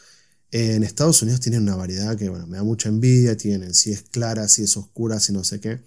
En 0.50 0.82
Estados 0.82 1.22
Unidos 1.22 1.40
tienen 1.40 1.62
una 1.62 1.76
variedad 1.76 2.16
que 2.16 2.28
bueno, 2.28 2.48
me 2.48 2.56
da 2.56 2.64
mucha 2.64 2.88
envidia, 2.88 3.36
tienen 3.36 3.72
si 3.74 3.92
es 3.92 4.02
clara, 4.02 4.48
si 4.48 4.64
es 4.64 4.76
oscura, 4.76 5.20
si 5.20 5.32
no 5.32 5.44
sé 5.44 5.60
qué. 5.60 5.80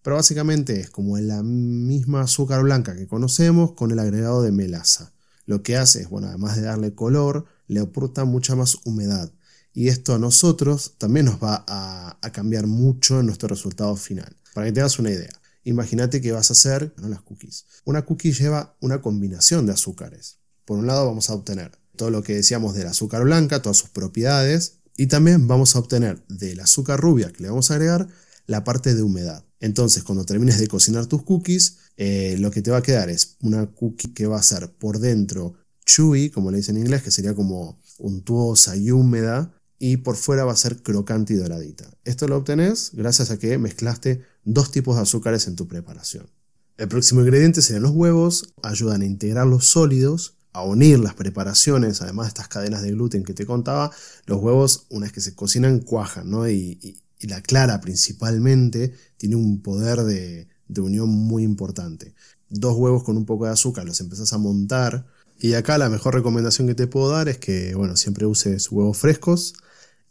Pero 0.00 0.16
básicamente 0.16 0.80
es 0.80 0.88
como 0.88 1.18
la 1.18 1.42
misma 1.42 2.22
azúcar 2.22 2.62
blanca 2.62 2.96
que 2.96 3.06
conocemos 3.06 3.72
con 3.72 3.90
el 3.90 3.98
agregado 3.98 4.40
de 4.40 4.52
melaza. 4.52 5.12
Lo 5.44 5.62
que 5.62 5.76
hace 5.76 6.02
es, 6.02 6.08
bueno, 6.08 6.28
además 6.28 6.56
de 6.56 6.62
darle 6.62 6.94
color, 6.94 7.44
le 7.66 7.80
aporta 7.80 8.24
mucha 8.24 8.56
más 8.56 8.78
humedad 8.84 9.30
y 9.76 9.88
esto 9.88 10.14
a 10.14 10.18
nosotros 10.18 10.94
también 10.96 11.26
nos 11.26 11.36
va 11.36 11.62
a, 11.68 12.18
cambiar 12.32 12.66
mucho 12.66 13.20
en 13.20 13.26
nuestro 13.26 13.46
resultado 13.46 13.94
final. 13.94 14.34
Para 14.54 14.66
que 14.66 14.72
tengas 14.72 14.98
una 14.98 15.10
idea, 15.10 15.38
imagínate 15.64 16.22
que 16.22 16.32
vas 16.32 16.50
a 16.50 16.54
hacer 16.54 16.94
las 16.96 17.20
cookies. 17.20 17.66
Una 17.84 18.06
cookie 18.06 18.32
lleva 18.32 18.74
una 18.80 19.02
combinación 19.02 19.66
de 19.66 19.74
azúcares. 19.74 20.38
Por 20.64 20.78
un 20.78 20.86
lado 20.86 21.04
vamos 21.04 21.28
a 21.28 21.34
obtener 21.34 21.72
todo 21.94 22.10
lo 22.10 22.22
que 22.22 22.36
decíamos 22.36 22.74
del 22.74 22.86
azúcar 22.86 23.24
blanca, 23.24 23.60
todas 23.60 23.76
sus 23.76 23.90
propiedades, 23.90 24.78
y 24.96 25.08
también 25.08 25.46
vamos 25.46 25.76
a 25.76 25.78
obtener 25.78 26.24
del 26.28 26.60
azúcar 26.60 26.98
rubia 26.98 27.30
que 27.30 27.42
le 27.42 27.50
vamos 27.50 27.70
a 27.70 27.74
agregar 27.74 28.08
la 28.46 28.64
parte 28.64 28.94
de 28.94 29.02
humedad. 29.02 29.44
Entonces, 29.60 30.04
cuando 30.04 30.24
termines 30.24 30.58
de 30.58 30.68
cocinar 30.68 31.04
tus 31.04 31.22
cookies, 31.22 31.80
eh, 31.98 32.36
lo 32.38 32.50
que 32.50 32.62
te 32.62 32.70
va 32.70 32.78
a 32.78 32.82
quedar 32.82 33.10
es 33.10 33.36
una 33.42 33.66
cookie 33.66 34.14
que 34.14 34.26
va 34.26 34.38
a 34.38 34.42
ser 34.42 34.72
por 34.72 35.00
dentro 35.00 35.54
chewy, 35.84 36.30
como 36.30 36.50
le 36.50 36.56
dicen 36.56 36.76
en 36.76 36.82
inglés, 36.82 37.02
que 37.02 37.10
sería 37.10 37.34
como 37.34 37.78
untuosa 37.98 38.74
y 38.76 38.90
húmeda, 38.90 39.52
y 39.78 39.98
por 39.98 40.16
fuera 40.16 40.44
va 40.44 40.52
a 40.52 40.56
ser 40.56 40.82
crocante 40.82 41.34
y 41.34 41.36
doradita. 41.36 41.88
Esto 42.04 42.28
lo 42.28 42.36
obtenés 42.36 42.90
gracias 42.94 43.30
a 43.30 43.38
que 43.38 43.58
mezclaste 43.58 44.22
dos 44.44 44.70
tipos 44.70 44.96
de 44.96 45.02
azúcares 45.02 45.46
en 45.46 45.56
tu 45.56 45.68
preparación. 45.68 46.26
El 46.78 46.88
próximo 46.88 47.20
ingrediente 47.20 47.62
serían 47.62 47.82
los 47.82 47.92
huevos, 47.92 48.52
ayudan 48.62 49.02
a 49.02 49.06
integrar 49.06 49.46
los 49.46 49.66
sólidos, 49.66 50.36
a 50.52 50.62
unir 50.62 50.98
las 50.98 51.14
preparaciones, 51.14 52.00
además 52.02 52.26
de 52.26 52.28
estas 52.28 52.48
cadenas 52.48 52.82
de 52.82 52.92
gluten 52.92 53.24
que 53.24 53.34
te 53.34 53.46
contaba, 53.46 53.90
los 54.26 54.40
huevos 54.40 54.86
una 54.90 55.04
vez 55.04 55.12
que 55.12 55.20
se 55.20 55.34
cocinan 55.34 55.80
cuajan, 55.80 56.30
¿no? 56.30 56.48
y, 56.48 57.02
la 57.20 57.40
clara 57.40 57.80
principalmente 57.80 58.92
tiene 59.16 59.36
un 59.36 59.62
poder 59.62 60.02
de, 60.02 60.48
de 60.68 60.80
unión 60.82 61.08
muy 61.08 61.44
importante. 61.44 62.14
Dos 62.50 62.76
huevos 62.76 63.04
con 63.04 63.16
un 63.16 63.24
poco 63.24 63.46
de 63.46 63.52
azúcar 63.52 63.86
los 63.86 64.00
empezás 64.00 64.34
a 64.34 64.38
montar 64.38 65.06
y 65.38 65.54
acá 65.54 65.78
la 65.78 65.88
mejor 65.88 66.14
recomendación 66.14 66.66
que 66.66 66.74
te 66.74 66.86
puedo 66.86 67.10
dar 67.10 67.28
es 67.28 67.38
que, 67.38 67.74
bueno, 67.74 67.96
siempre 67.96 68.26
uses 68.26 68.70
huevos 68.70 68.96
frescos 68.96 69.54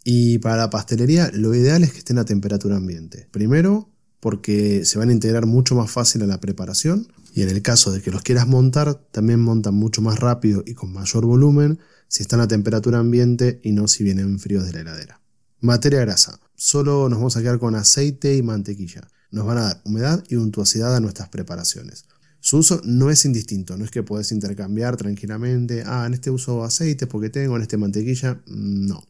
Y 0.04 0.38
para 0.40 0.58
la 0.58 0.70
pastelería 0.70 1.32
lo 1.34 1.56
ideal 1.56 1.84
es 1.84 1.92
que 1.92 2.00
estén 2.00 2.20
a 2.20 2.26
temperatura 2.26 2.78
ambiente. 2.78 3.28
Primero, 3.32 3.90
porque 4.20 4.86
se 4.86 5.00
van 5.00 5.10
a 5.10 5.14
integrar 5.14 5.46
mucho 5.46 5.76
más 5.76 5.92
fácil 5.92 6.24
a 6.24 6.28
la 6.28 6.40
preparación 6.40 7.08
y 7.34 7.42
en 7.42 7.50
el 7.50 7.62
caso 7.62 7.92
de 7.92 8.02
que 8.02 8.12
los 8.12 8.22
quieras 8.22 8.48
montar, 8.48 8.96
también 9.12 9.42
montan 9.42 9.76
mucho 9.76 10.02
más 10.02 10.20
rápido 10.20 10.64
y 10.66 10.74
con 10.74 10.94
mayor 10.94 11.26
volumen 11.26 11.80
si 12.08 12.24
están 12.24 12.40
a 12.40 12.48
temperatura 12.48 13.00
ambiente 13.00 13.60
y 13.64 13.72
no 13.72 13.88
si 13.88 14.04
vienen 14.04 14.40
fríos 14.40 14.66
de 14.66 14.74
la 14.74 14.80
heladera. 14.82 15.22
Materia 15.60 16.00
grasa. 16.02 16.40
Solo 16.56 17.10
nos 17.10 17.20
vamos 17.20 17.36
a 17.36 17.42
quedar 17.42 17.60
con 17.60 17.76
aceite 17.76 18.36
y 18.36 18.42
mantequilla. 18.42 19.10
Nos 19.32 19.46
van 19.46 19.58
a 19.58 19.64
dar 19.64 19.82
humedad 19.84 20.24
y 20.30 20.36
untuosidad 20.36 20.96
a 20.96 21.00
nuestras 21.00 21.30
preparaciones. 21.30 22.06
Su 22.46 22.60
uso 22.60 22.80
no 22.84 23.10
es 23.10 23.26
indistinto, 23.26 23.76
no 23.76 23.86
es 23.86 23.90
que 23.90 24.04
puedes 24.04 24.32
intercambiar 24.32 24.98
tranquilamente, 24.98 25.82
ah, 25.84 26.06
en 26.06 26.14
este 26.14 26.30
uso 26.30 26.64
aceite 26.64 27.08
porque 27.08 27.32
tengo, 27.32 27.56
en 27.56 27.64
este 27.64 27.76
mantequilla, 27.76 28.40
no. 28.46 29.04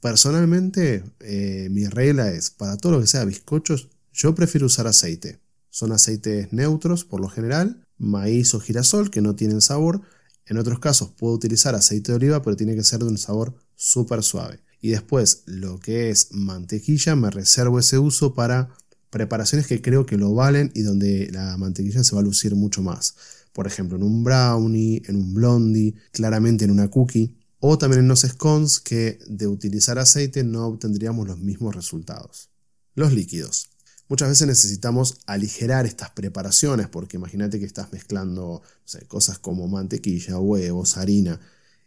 Personalmente, 0.00 1.04
eh, 1.20 1.68
mi 1.70 1.86
regla 1.86 2.32
es, 2.32 2.50
para 2.50 2.76
todo 2.76 2.90
lo 2.90 3.00
que 3.00 3.06
sea 3.06 3.24
bizcochos, 3.24 3.90
yo 4.12 4.34
prefiero 4.34 4.66
usar 4.66 4.88
aceite. 4.88 5.38
Son 5.70 5.92
aceites 5.92 6.52
neutros 6.52 7.04
por 7.04 7.20
lo 7.20 7.28
general, 7.28 7.86
maíz 7.96 8.54
o 8.54 8.60
girasol 8.60 9.08
que 9.08 9.20
no 9.20 9.36
tienen 9.36 9.60
sabor. 9.60 10.02
En 10.44 10.56
otros 10.56 10.80
casos 10.80 11.10
puedo 11.16 11.32
utilizar 11.32 11.76
aceite 11.76 12.10
de 12.10 12.16
oliva, 12.16 12.42
pero 12.42 12.56
tiene 12.56 12.74
que 12.74 12.82
ser 12.82 12.98
de 12.98 13.06
un 13.06 13.18
sabor 13.18 13.54
súper 13.76 14.24
suave. 14.24 14.64
Y 14.80 14.90
después, 14.90 15.44
lo 15.46 15.78
que 15.78 16.10
es 16.10 16.32
mantequilla, 16.32 17.14
me 17.14 17.30
reservo 17.30 17.78
ese 17.78 18.00
uso 18.00 18.34
para 18.34 18.70
preparaciones 19.14 19.68
que 19.68 19.80
creo 19.80 20.06
que 20.06 20.18
lo 20.18 20.34
valen 20.34 20.72
y 20.74 20.82
donde 20.82 21.30
la 21.30 21.56
mantequilla 21.56 22.02
se 22.02 22.16
va 22.16 22.20
a 22.20 22.24
lucir 22.24 22.56
mucho 22.56 22.82
más. 22.82 23.14
Por 23.52 23.68
ejemplo, 23.68 23.96
en 23.96 24.02
un 24.02 24.24
brownie, 24.24 25.02
en 25.06 25.14
un 25.14 25.32
blondie, 25.32 25.94
claramente 26.10 26.64
en 26.64 26.72
una 26.72 26.90
cookie 26.90 27.38
o 27.60 27.78
también 27.78 28.00
en 28.00 28.08
los 28.08 28.22
scones 28.22 28.80
que 28.80 29.20
de 29.28 29.46
utilizar 29.46 30.00
aceite 30.00 30.42
no 30.42 30.66
obtendríamos 30.66 31.28
los 31.28 31.38
mismos 31.38 31.76
resultados. 31.76 32.50
Los 32.96 33.12
líquidos. 33.12 33.70
Muchas 34.08 34.30
veces 34.30 34.48
necesitamos 34.48 35.18
aligerar 35.26 35.86
estas 35.86 36.10
preparaciones 36.10 36.88
porque 36.88 37.16
imagínate 37.16 37.60
que 37.60 37.66
estás 37.66 37.92
mezclando 37.92 38.62
cosas 39.06 39.38
como 39.38 39.68
mantequilla, 39.68 40.40
huevos, 40.40 40.96
harina 40.96 41.40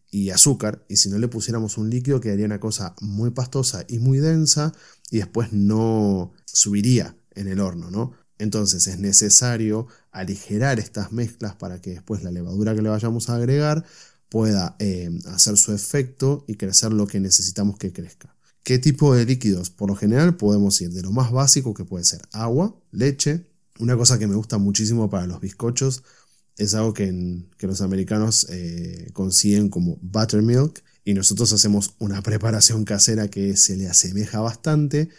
y 0.09 0.29
azúcar 0.29 0.85
y 0.87 0.95
si 0.95 1.09
no 1.09 1.19
le 1.19 1.27
pusiéramos 1.27 1.77
un 1.77 1.89
líquido 1.89 2.21
quedaría 2.21 2.45
una 2.45 2.61
cosa 2.61 2.95
muy 3.01 3.31
pastosa 3.31 3.83
y 3.89 3.99
muy 3.99 4.19
densa 4.19 4.73
y 5.11 5.17
después 5.17 5.51
no 5.51 6.31
subiría 6.45 7.16
en 7.37 7.47
el 7.47 7.59
horno, 7.59 7.89
¿no? 7.89 8.11
Entonces 8.39 8.87
es 8.87 8.99
necesario 8.99 9.87
aligerar 10.11 10.79
estas 10.79 11.11
mezclas 11.11 11.55
para 11.55 11.81
que 11.81 11.91
después 11.91 12.23
la 12.23 12.31
levadura 12.31 12.75
que 12.75 12.81
le 12.81 12.89
vayamos 12.89 13.29
a 13.29 13.35
agregar 13.35 13.85
pueda 14.29 14.75
eh, 14.79 15.09
hacer 15.27 15.57
su 15.57 15.73
efecto 15.73 16.43
y 16.47 16.55
crecer 16.55 16.91
lo 16.91 17.07
que 17.07 17.19
necesitamos 17.19 17.77
que 17.77 17.93
crezca. 17.93 18.35
¿Qué 18.63 18.79
tipo 18.79 19.15
de 19.15 19.25
líquidos? 19.25 19.69
Por 19.69 19.89
lo 19.89 19.95
general 19.95 20.35
podemos 20.35 20.79
ir 20.81 20.91
de 20.91 21.01
lo 21.01 21.11
más 21.11 21.31
básico 21.31 21.73
que 21.73 21.85
puede 21.85 22.03
ser 22.03 22.21
agua, 22.31 22.75
leche. 22.91 23.45
Una 23.79 23.95
cosa 23.95 24.19
que 24.19 24.27
me 24.27 24.35
gusta 24.35 24.57
muchísimo 24.57 25.09
para 25.09 25.25
los 25.25 25.39
bizcochos 25.39 26.03
es 26.57 26.73
algo 26.73 26.93
que, 26.93 27.45
los 27.59 27.81
americanos 27.81 28.47
eh, 28.49 29.09
consiguen 29.13 29.69
como 29.69 29.97
buttermilk 30.01 30.83
y 31.05 31.13
nosotros 31.13 31.53
hacemos 31.53 31.95
una 31.99 32.21
preparación 32.21 32.83
casera 32.83 33.29
que 33.29 33.55
se 33.55 33.77
le 33.77 33.87
asemeja 33.87 34.41
bastante 34.41 35.09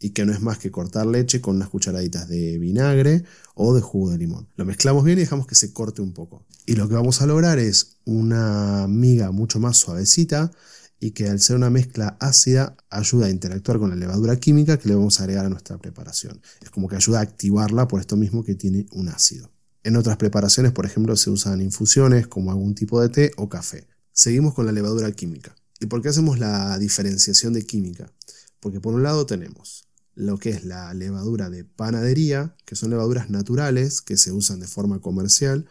y 0.00 0.10
que 0.10 0.24
no 0.24 0.32
es 0.32 0.40
más 0.40 0.58
que 0.58 0.70
cortar 0.70 1.06
leche 1.06 1.40
con 1.40 1.56
unas 1.56 1.68
cucharaditas 1.68 2.28
de 2.28 2.58
vinagre 2.58 3.24
o 3.54 3.74
de 3.74 3.80
jugo 3.80 4.10
de 4.10 4.18
limón. 4.18 4.48
Lo 4.56 4.64
mezclamos 4.64 5.04
bien 5.04 5.18
y 5.18 5.22
dejamos 5.22 5.46
que 5.46 5.54
se 5.54 5.72
corte 5.72 6.02
un 6.02 6.12
poco. 6.12 6.44
Y 6.66 6.74
lo 6.74 6.88
que 6.88 6.94
vamos 6.94 7.20
a 7.22 7.26
lograr 7.26 7.58
es 7.58 7.96
una 8.04 8.86
miga 8.88 9.32
mucho 9.32 9.58
más 9.58 9.76
suavecita 9.76 10.52
y 11.00 11.12
que 11.12 11.28
al 11.28 11.40
ser 11.40 11.56
una 11.56 11.70
mezcla 11.70 12.16
ácida 12.20 12.76
ayuda 12.90 13.26
a 13.26 13.30
interactuar 13.30 13.78
con 13.78 13.90
la 13.90 13.96
levadura 13.96 14.36
química 14.36 14.78
que 14.78 14.88
le 14.88 14.94
vamos 14.94 15.18
a 15.18 15.24
agregar 15.24 15.46
a 15.46 15.48
nuestra 15.48 15.78
preparación. 15.78 16.40
Es 16.60 16.70
como 16.70 16.88
que 16.88 16.96
ayuda 16.96 17.20
a 17.20 17.22
activarla 17.22 17.88
por 17.88 18.00
esto 18.00 18.16
mismo 18.16 18.44
que 18.44 18.54
tiene 18.54 18.86
un 18.92 19.08
ácido. 19.08 19.50
En 19.84 19.96
otras 19.96 20.16
preparaciones, 20.16 20.72
por 20.72 20.86
ejemplo, 20.86 21.16
se 21.16 21.30
usan 21.30 21.60
infusiones 21.60 22.26
como 22.26 22.50
algún 22.50 22.74
tipo 22.74 23.00
de 23.00 23.08
té 23.08 23.30
o 23.36 23.48
café. 23.48 23.86
Seguimos 24.12 24.54
con 24.54 24.66
la 24.66 24.72
levadura 24.72 25.10
química. 25.12 25.54
¿Y 25.80 25.86
por 25.86 26.02
qué 26.02 26.08
hacemos 26.08 26.38
la 26.38 26.76
diferenciación 26.78 27.52
de 27.52 27.64
química? 27.64 28.12
Porque 28.60 28.80
por 28.80 28.92
un 28.92 29.04
lado 29.04 29.24
tenemos 29.24 29.87
lo 30.18 30.36
que 30.38 30.50
es 30.50 30.64
la 30.64 30.92
levadura 30.94 31.48
de 31.48 31.64
panadería, 31.64 32.56
que 32.64 32.74
son 32.74 32.90
levaduras 32.90 33.30
naturales 33.30 34.00
que 34.00 34.16
se 34.16 34.32
usan 34.32 34.58
de 34.58 34.66
forma 34.66 35.00
comercial 35.00 35.66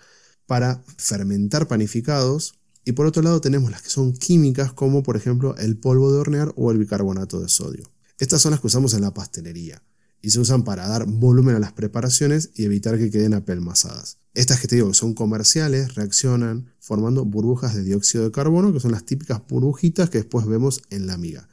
para 0.45 0.83
fermentar 0.97 1.67
panificados. 1.67 2.55
Y 2.85 2.93
por 2.93 3.05
otro 3.05 3.21
lado 3.21 3.41
tenemos 3.41 3.69
las 3.69 3.81
que 3.81 3.89
son 3.89 4.13
químicas, 4.13 4.71
como 4.71 5.03
por 5.03 5.17
ejemplo 5.17 5.55
el 5.57 5.77
polvo 5.77 6.13
de 6.13 6.19
hornear 6.19 6.53
o 6.55 6.71
el 6.71 6.77
bicarbonato 6.77 7.41
de 7.41 7.49
sodio. 7.49 7.91
Estas 8.19 8.41
son 8.41 8.51
las 8.51 8.61
que 8.61 8.67
usamos 8.67 8.93
en 8.93 9.01
la 9.01 9.13
pastelería 9.13 9.83
y 10.21 10.29
se 10.29 10.39
usan 10.39 10.63
para 10.63 10.87
dar 10.87 11.05
volumen 11.05 11.55
a 11.55 11.59
las 11.59 11.73
preparaciones 11.73 12.51
y 12.55 12.63
evitar 12.63 12.97
que 12.97 13.11
queden 13.11 13.33
apelmazadas. 13.33 14.17
Estas 14.33 14.61
que 14.61 14.69
te 14.69 14.75
digo 14.75 14.87
que 14.87 14.93
son 14.93 15.13
comerciales 15.13 15.95
reaccionan 15.95 16.71
formando 16.79 17.25
burbujas 17.25 17.75
de 17.75 17.83
dióxido 17.83 18.23
de 18.23 18.31
carbono, 18.31 18.71
que 18.71 18.79
son 18.79 18.91
las 18.91 19.05
típicas 19.05 19.41
burbujitas 19.47 20.09
que 20.09 20.19
después 20.19 20.45
vemos 20.45 20.81
en 20.89 21.05
la 21.05 21.17
miga. 21.17 21.49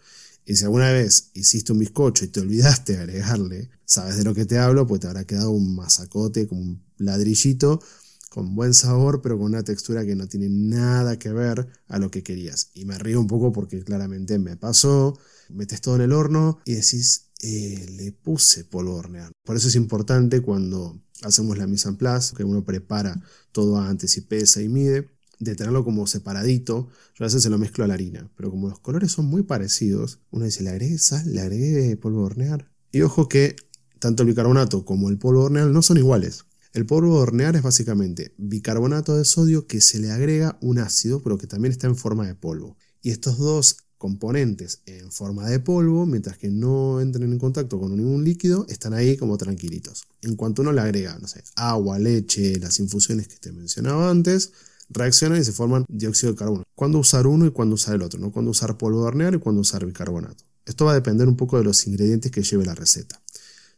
Y 0.46 0.56
si 0.56 0.64
alguna 0.64 0.90
vez 0.92 1.30
hiciste 1.34 1.72
un 1.72 1.78
bizcocho 1.78 2.24
y 2.24 2.28
te 2.28 2.40
olvidaste 2.40 2.94
de 2.94 2.98
agregarle, 2.98 3.70
sabes 3.84 4.16
de 4.16 4.24
lo 4.24 4.34
que 4.34 4.44
te 4.44 4.58
hablo, 4.58 4.86
pues 4.86 5.00
te 5.00 5.06
habrá 5.06 5.24
quedado 5.24 5.50
un 5.50 5.74
masacote, 5.74 6.46
como 6.46 6.60
un 6.60 6.84
ladrillito, 6.98 7.80
con 8.28 8.54
buen 8.54 8.74
sabor, 8.74 9.22
pero 9.22 9.38
con 9.38 9.46
una 9.46 9.62
textura 9.62 10.04
que 10.04 10.16
no 10.16 10.26
tiene 10.26 10.48
nada 10.48 11.18
que 11.18 11.32
ver 11.32 11.68
a 11.88 11.98
lo 11.98 12.10
que 12.10 12.22
querías. 12.22 12.70
Y 12.74 12.84
me 12.84 12.98
río 12.98 13.20
un 13.20 13.26
poco 13.26 13.52
porque 13.52 13.82
claramente 13.84 14.38
me 14.38 14.56
pasó, 14.56 15.18
metes 15.48 15.80
todo 15.80 15.96
en 15.96 16.02
el 16.02 16.12
horno 16.12 16.58
y 16.64 16.74
decís, 16.74 17.30
eh, 17.42 17.86
le 17.96 18.12
puse 18.12 18.64
polvo 18.64 18.96
hornear. 18.96 19.30
Por 19.44 19.56
eso 19.56 19.68
es 19.68 19.76
importante 19.76 20.40
cuando 20.40 21.00
hacemos 21.22 21.56
la 21.56 21.66
mise 21.66 21.88
en 21.88 21.96
place, 21.96 22.34
que 22.34 22.44
uno 22.44 22.64
prepara 22.64 23.22
todo 23.52 23.78
antes 23.78 24.16
y 24.16 24.22
pesa 24.22 24.60
y 24.60 24.68
mide, 24.68 25.10
de 25.38 25.54
tenerlo 25.54 25.84
como 25.84 26.06
separadito. 26.06 26.88
Yo 27.14 27.24
a 27.24 27.26
veces 27.26 27.42
se 27.42 27.50
lo 27.50 27.58
mezclo 27.58 27.84
a 27.84 27.88
la 27.88 27.94
harina, 27.94 28.30
pero 28.36 28.50
como 28.50 28.68
los 28.68 28.80
colores 28.80 29.12
son 29.12 29.26
muy 29.26 29.42
parecidos, 29.42 30.20
uno 30.30 30.44
dice, 30.44 30.62
le 30.62 30.70
agregué 30.70 30.98
sal, 30.98 31.32
le 31.32 31.40
agregué 31.40 31.96
polvo 31.96 32.20
de 32.20 32.26
hornear. 32.26 32.70
Y 32.92 33.02
ojo 33.02 33.28
que 33.28 33.56
tanto 33.98 34.22
el 34.22 34.28
bicarbonato 34.28 34.84
como 34.84 35.08
el 35.08 35.18
polvo 35.18 35.40
de 35.40 35.46
hornear 35.46 35.66
no 35.68 35.82
son 35.82 35.96
iguales. 35.96 36.44
El 36.72 36.86
polvo 36.86 37.14
de 37.14 37.22
hornear 37.22 37.56
es 37.56 37.62
básicamente 37.62 38.34
bicarbonato 38.36 39.16
de 39.16 39.24
sodio 39.24 39.66
que 39.66 39.80
se 39.80 40.00
le 40.00 40.10
agrega 40.10 40.58
un 40.60 40.78
ácido, 40.78 41.22
pero 41.22 41.38
que 41.38 41.46
también 41.46 41.72
está 41.72 41.86
en 41.86 41.96
forma 41.96 42.26
de 42.26 42.34
polvo. 42.34 42.76
Y 43.00 43.10
estos 43.10 43.38
dos 43.38 43.76
componentes 43.96 44.82
en 44.86 45.10
forma 45.10 45.48
de 45.48 45.60
polvo, 45.60 46.04
mientras 46.04 46.36
que 46.36 46.50
no 46.50 47.00
entren 47.00 47.32
en 47.32 47.38
contacto 47.38 47.80
con 47.80 47.96
ningún 47.96 48.24
líquido, 48.24 48.66
están 48.68 48.92
ahí 48.92 49.16
como 49.16 49.38
tranquilitos. 49.38 50.02
En 50.20 50.36
cuanto 50.36 50.62
uno 50.62 50.72
le 50.72 50.80
agrega, 50.82 51.18
no 51.18 51.26
sé, 51.26 51.42
agua, 51.54 51.98
leche, 51.98 52.58
las 52.58 52.78
infusiones 52.80 53.28
que 53.28 53.36
te 53.36 53.52
mencionaba 53.52 54.10
antes, 54.10 54.52
reaccionan 54.88 55.40
y 55.40 55.44
se 55.44 55.52
forman 55.52 55.84
dióxido 55.88 56.32
de 56.32 56.38
carbono. 56.38 56.62
¿Cuándo 56.74 56.98
usar 56.98 57.26
uno 57.26 57.46
y 57.46 57.50
cuándo 57.50 57.74
usar 57.74 57.94
el 57.94 58.02
otro? 58.02 58.20
¿no? 58.20 58.32
¿Cuándo 58.32 58.50
usar 58.50 58.76
polvo 58.76 59.00
de 59.00 59.06
hornear 59.06 59.34
y 59.34 59.38
cuándo 59.38 59.60
usar 59.60 59.84
bicarbonato? 59.84 60.44
Esto 60.66 60.84
va 60.84 60.92
a 60.92 60.94
depender 60.94 61.28
un 61.28 61.36
poco 61.36 61.58
de 61.58 61.64
los 61.64 61.86
ingredientes 61.86 62.30
que 62.30 62.42
lleve 62.42 62.64
la 62.64 62.74
receta. 62.74 63.20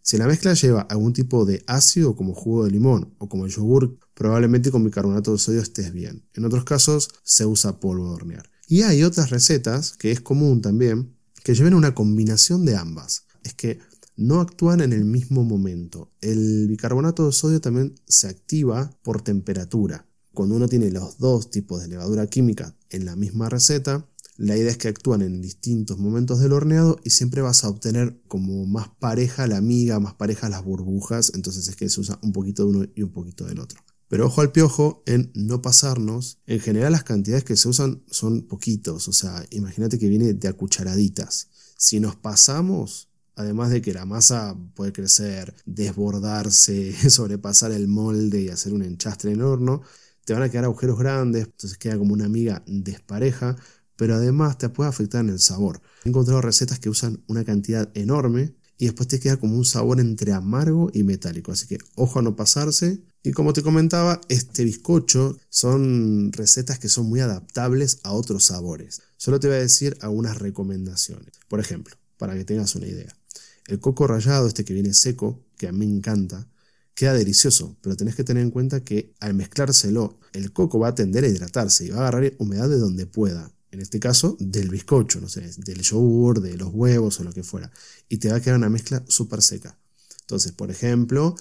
Si 0.02 0.16
la 0.18 0.28
mezcla 0.28 0.54
lleva 0.54 0.82
algún 0.82 1.12
tipo 1.12 1.44
de 1.44 1.64
ácido 1.66 2.14
como 2.14 2.32
jugo 2.32 2.64
de 2.64 2.70
limón 2.70 3.14
o 3.18 3.28
como 3.28 3.44
el 3.44 3.50
yogur, 3.50 3.98
probablemente 4.14 4.70
con 4.70 4.84
bicarbonato 4.84 5.32
de 5.32 5.38
sodio 5.38 5.60
estés 5.60 5.92
bien. 5.92 6.24
En 6.34 6.44
otros 6.44 6.62
casos 6.62 7.10
se 7.24 7.44
usa 7.44 7.80
polvo 7.80 8.08
de 8.08 8.14
hornear. 8.14 8.48
Y 8.68 8.82
hay 8.82 9.02
otras 9.02 9.30
recetas, 9.30 9.96
que 9.96 10.12
es 10.12 10.20
común 10.20 10.62
también, 10.62 11.16
que 11.42 11.54
lleven 11.54 11.74
una 11.74 11.94
combinación 11.94 12.64
de 12.64 12.76
ambas. 12.76 13.24
Es 13.42 13.54
que 13.54 13.80
no 14.16 14.40
actúan 14.40 14.80
en 14.80 14.92
el 14.92 15.04
mismo 15.04 15.44
momento. 15.44 16.12
El 16.20 16.68
bicarbonato 16.68 17.26
de 17.26 17.32
sodio 17.32 17.60
también 17.60 17.94
se 18.06 18.28
activa 18.28 18.90
por 19.02 19.22
temperatura. 19.22 20.06
Cuando 20.36 20.54
uno 20.54 20.68
tiene 20.68 20.90
los 20.90 21.16
dos 21.16 21.50
tipos 21.50 21.80
de 21.80 21.88
levadura 21.88 22.26
química 22.26 22.76
en 22.90 23.06
la 23.06 23.16
misma 23.16 23.48
receta, 23.48 24.06
la 24.36 24.54
idea 24.54 24.70
es 24.70 24.76
que 24.76 24.88
actúan 24.88 25.22
en 25.22 25.40
distintos 25.40 25.96
momentos 25.96 26.40
del 26.40 26.52
horneado 26.52 27.00
y 27.04 27.08
siempre 27.08 27.40
vas 27.40 27.64
a 27.64 27.70
obtener 27.70 28.20
como 28.28 28.66
más 28.66 28.90
pareja 28.98 29.46
la 29.46 29.62
miga, 29.62 29.98
más 29.98 30.12
pareja 30.12 30.50
las 30.50 30.62
burbujas, 30.62 31.32
entonces 31.34 31.66
es 31.68 31.76
que 31.76 31.88
se 31.88 32.02
usa 32.02 32.18
un 32.22 32.32
poquito 32.32 32.64
de 32.64 32.68
uno 32.68 32.86
y 32.94 33.00
un 33.00 33.12
poquito 33.12 33.46
del 33.46 33.60
otro. 33.60 33.80
Pero 34.08 34.26
ojo 34.26 34.42
al 34.42 34.52
piojo 34.52 35.02
en 35.06 35.32
no 35.34 35.62
pasarnos. 35.62 36.38
En 36.46 36.60
general 36.60 36.92
las 36.92 37.04
cantidades 37.04 37.44
que 37.44 37.56
se 37.56 37.70
usan 37.70 38.02
son 38.10 38.42
poquitos, 38.42 39.08
o 39.08 39.14
sea, 39.14 39.42
imagínate 39.52 39.98
que 39.98 40.10
viene 40.10 40.34
de 40.34 40.48
a 40.48 40.52
cucharaditas. 40.52 41.48
Si 41.78 41.98
nos 41.98 42.14
pasamos, 42.14 43.08
además 43.36 43.70
de 43.70 43.80
que 43.80 43.94
la 43.94 44.04
masa 44.04 44.54
puede 44.74 44.92
crecer, 44.92 45.54
desbordarse, 45.64 46.92
sobrepasar 47.10 47.72
el 47.72 47.88
molde 47.88 48.42
y 48.42 48.48
hacer 48.50 48.74
un 48.74 48.82
enchastre 48.82 49.30
en 49.30 49.38
el 49.38 49.46
horno, 49.46 49.80
te 50.26 50.34
van 50.34 50.42
a 50.42 50.48
quedar 50.50 50.64
agujeros 50.64 50.98
grandes, 50.98 51.44
entonces 51.44 51.78
queda 51.78 51.96
como 51.96 52.12
una 52.12 52.28
miga 52.28 52.62
despareja, 52.66 53.56
pero 53.94 54.16
además 54.16 54.58
te 54.58 54.68
puede 54.68 54.90
afectar 54.90 55.24
en 55.24 55.30
el 55.30 55.38
sabor. 55.38 55.80
He 56.04 56.08
encontrado 56.08 56.40
recetas 56.42 56.80
que 56.80 56.90
usan 56.90 57.22
una 57.28 57.44
cantidad 57.44 57.88
enorme 57.94 58.56
y 58.76 58.86
después 58.86 59.08
te 59.08 59.20
queda 59.20 59.36
como 59.36 59.56
un 59.56 59.64
sabor 59.64 60.00
entre 60.00 60.32
amargo 60.32 60.90
y 60.92 61.04
metálico, 61.04 61.52
así 61.52 61.68
que 61.68 61.78
ojo 61.94 62.18
a 62.18 62.22
no 62.22 62.34
pasarse 62.34 63.04
Y 63.22 63.30
como 63.30 63.52
te 63.52 63.62
comentaba, 63.62 64.20
este 64.28 64.64
bizcocho 64.64 65.38
son 65.48 66.32
recetas 66.32 66.80
que 66.80 66.88
son 66.88 67.06
muy 67.06 67.20
adaptables 67.20 68.00
a 68.02 68.12
otros 68.12 68.46
sabores. 68.46 69.02
Solo 69.18 69.38
te 69.38 69.46
voy 69.46 69.58
a 69.58 69.60
decir 69.60 69.96
algunas 70.00 70.38
recomendaciones. 70.38 71.32
Por 71.48 71.60
ejemplo, 71.60 71.94
para 72.18 72.34
que 72.34 72.44
tengas 72.44 72.74
una 72.74 72.88
idea. 72.88 73.16
El 73.68 73.78
coco 73.78 74.08
rallado, 74.08 74.48
este 74.48 74.64
que 74.64 74.74
viene 74.74 74.92
seco, 74.92 75.44
que 75.56 75.68
a 75.68 75.72
mí 75.72 75.86
me 75.86 75.96
encanta, 75.96 76.48
queda 76.96 77.12
delicioso, 77.12 77.76
pero 77.82 77.94
tenés 77.94 78.16
que 78.16 78.24
tener 78.24 78.42
en 78.42 78.50
cuenta 78.50 78.82
que 78.82 79.14
al 79.20 79.34
mezclárselo, 79.34 80.18
el 80.32 80.52
coco 80.52 80.78
va 80.78 80.88
a 80.88 80.94
tender 80.94 81.24
a 81.24 81.28
hidratarse 81.28 81.84
y 81.84 81.90
va 81.90 81.98
a 81.98 82.08
agarrar 82.08 82.32
humedad 82.38 82.68
de 82.68 82.78
donde 82.78 83.06
pueda. 83.06 83.52
En 83.70 83.82
este 83.82 84.00
caso, 84.00 84.36
del 84.40 84.70
bizcocho, 84.70 85.20
no 85.20 85.28
sé, 85.28 85.42
del 85.58 85.82
yogur, 85.82 86.40
de 86.40 86.56
los 86.56 86.70
huevos 86.72 87.20
o 87.20 87.24
lo 87.24 87.34
que 87.34 87.42
fuera. 87.42 87.70
Y 88.08 88.16
te 88.16 88.30
va 88.30 88.36
a 88.36 88.40
quedar 88.40 88.56
una 88.56 88.70
mezcla 88.70 89.04
súper 89.06 89.42
seca. 89.42 89.78
Entonces, 90.22 90.52
por 90.52 90.70
ejemplo, 90.70 91.36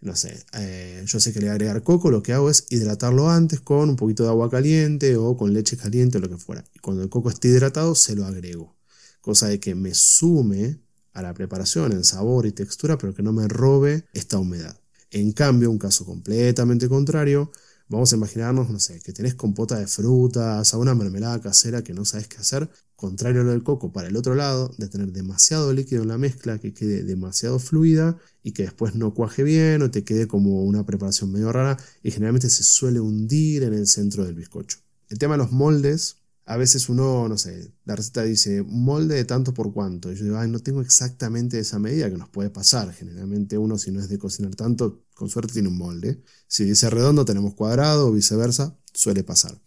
no 0.00 0.14
sé, 0.14 0.44
eh, 0.52 1.02
yo 1.04 1.18
sé 1.18 1.32
que 1.32 1.40
le 1.40 1.46
voy 1.46 1.50
a 1.50 1.52
agregar 1.54 1.82
coco, 1.82 2.12
lo 2.12 2.22
que 2.22 2.32
hago 2.32 2.48
es 2.48 2.66
hidratarlo 2.70 3.28
antes 3.28 3.60
con 3.60 3.90
un 3.90 3.96
poquito 3.96 4.22
de 4.22 4.28
agua 4.28 4.48
caliente 4.48 5.16
o 5.16 5.36
con 5.36 5.52
leche 5.52 5.76
caliente 5.76 6.18
o 6.18 6.20
lo 6.20 6.30
que 6.30 6.38
fuera. 6.38 6.64
Y 6.72 6.78
cuando 6.78 7.02
el 7.02 7.08
coco 7.08 7.30
esté 7.30 7.48
hidratado, 7.48 7.96
se 7.96 8.14
lo 8.14 8.24
agrego. 8.26 8.76
Cosa 9.20 9.48
de 9.48 9.58
que 9.58 9.74
me 9.74 9.92
sume 9.92 10.78
a 11.12 11.22
la 11.22 11.34
preparación 11.34 11.90
en 11.90 12.04
sabor 12.04 12.46
y 12.46 12.52
textura, 12.52 12.96
pero 12.96 13.12
que 13.12 13.24
no 13.24 13.32
me 13.32 13.48
robe 13.48 14.06
esta 14.14 14.38
humedad. 14.38 14.79
En 15.10 15.32
cambio, 15.32 15.70
un 15.70 15.78
caso 15.78 16.04
completamente 16.04 16.88
contrario, 16.88 17.50
vamos 17.88 18.12
a 18.12 18.16
imaginarnos, 18.16 18.70
no 18.70 18.78
sé, 18.78 19.00
que 19.00 19.12
tenés 19.12 19.34
compota 19.34 19.76
de 19.78 19.88
frutas, 19.88 20.72
a 20.72 20.78
una 20.78 20.94
mermelada 20.94 21.40
casera 21.40 21.82
que 21.82 21.92
no 21.92 22.04
sabes 22.04 22.28
qué 22.28 22.36
hacer, 22.38 22.70
contrario 22.94 23.40
a 23.40 23.44
lo 23.44 23.50
del 23.50 23.64
coco, 23.64 23.92
para 23.92 24.08
el 24.08 24.16
otro 24.16 24.36
lado, 24.36 24.72
de 24.78 24.88
tener 24.88 25.10
demasiado 25.10 25.72
líquido 25.72 26.02
en 26.02 26.08
la 26.08 26.18
mezcla, 26.18 26.58
que 26.58 26.72
quede 26.72 27.02
demasiado 27.02 27.58
fluida 27.58 28.18
y 28.44 28.52
que 28.52 28.62
después 28.62 28.94
no 28.94 29.12
cuaje 29.12 29.42
bien 29.42 29.82
o 29.82 29.90
te 29.90 30.04
quede 30.04 30.28
como 30.28 30.62
una 30.62 30.86
preparación 30.86 31.32
medio 31.32 31.52
rara 31.52 31.76
y 32.02 32.12
generalmente 32.12 32.48
se 32.48 32.62
suele 32.62 33.00
hundir 33.00 33.64
en 33.64 33.74
el 33.74 33.88
centro 33.88 34.24
del 34.24 34.34
bizcocho. 34.34 34.78
El 35.08 35.18
tema 35.18 35.34
de 35.34 35.38
los 35.38 35.50
moldes, 35.50 36.18
a 36.50 36.56
veces 36.56 36.88
uno, 36.88 37.28
no 37.28 37.38
sé, 37.38 37.70
la 37.84 37.94
receta 37.94 38.24
dice 38.24 38.64
molde 38.64 39.14
de 39.14 39.24
tanto 39.24 39.54
por 39.54 39.72
cuánto. 39.72 40.10
Y 40.10 40.16
yo 40.16 40.24
digo, 40.24 40.36
ay, 40.36 40.50
no 40.50 40.58
tengo 40.58 40.80
exactamente 40.80 41.60
esa 41.60 41.78
medida 41.78 42.10
que 42.10 42.16
nos 42.16 42.28
puede 42.28 42.50
pasar. 42.50 42.92
Generalmente 42.92 43.56
uno, 43.56 43.78
si 43.78 43.92
no 43.92 44.00
es 44.00 44.08
de 44.08 44.18
cocinar 44.18 44.56
tanto, 44.56 45.04
con 45.14 45.28
suerte 45.28 45.52
tiene 45.52 45.68
un 45.68 45.78
molde. 45.78 46.20
Si 46.48 46.64
dice 46.64 46.90
redondo, 46.90 47.24
tenemos 47.24 47.54
cuadrado 47.54 48.08
o 48.08 48.12
viceversa, 48.12 48.76
suele 48.92 49.22
pasar. 49.22 49.62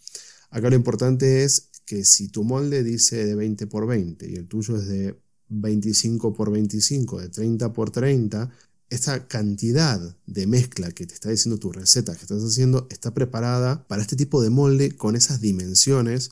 Acá 0.50 0.70
lo 0.70 0.76
importante 0.76 1.46
es 1.46 1.70
que 1.86 2.04
si 2.04 2.28
tu 2.28 2.44
molde 2.44 2.84
dice 2.84 3.24
de 3.28 3.36
20 3.36 3.66
por 3.68 3.88
20 3.88 4.30
y 4.30 4.36
el 4.36 4.50
tuyo 4.50 4.76
es 4.76 4.86
de 4.86 5.18
25 5.48 6.34
por 6.34 6.52
25, 6.52 7.22
de 7.22 7.30
30 7.30 7.72
por 7.72 7.92
30, 7.92 8.50
esta 8.90 9.26
cantidad 9.30 10.18
de 10.26 10.48
mezcla 10.48 10.92
que 10.92 11.06
te 11.06 11.14
está 11.14 11.30
diciendo 11.30 11.58
tu 11.60 11.72
receta 11.72 12.14
que 12.14 12.24
estás 12.24 12.44
haciendo 12.44 12.88
está 12.90 13.14
preparada 13.14 13.88
para 13.88 14.02
este 14.02 14.18
tipo 14.18 14.42
de 14.44 14.50
molde 14.50 14.98
con 14.98 15.16
esas 15.16 15.40
dimensiones 15.40 16.30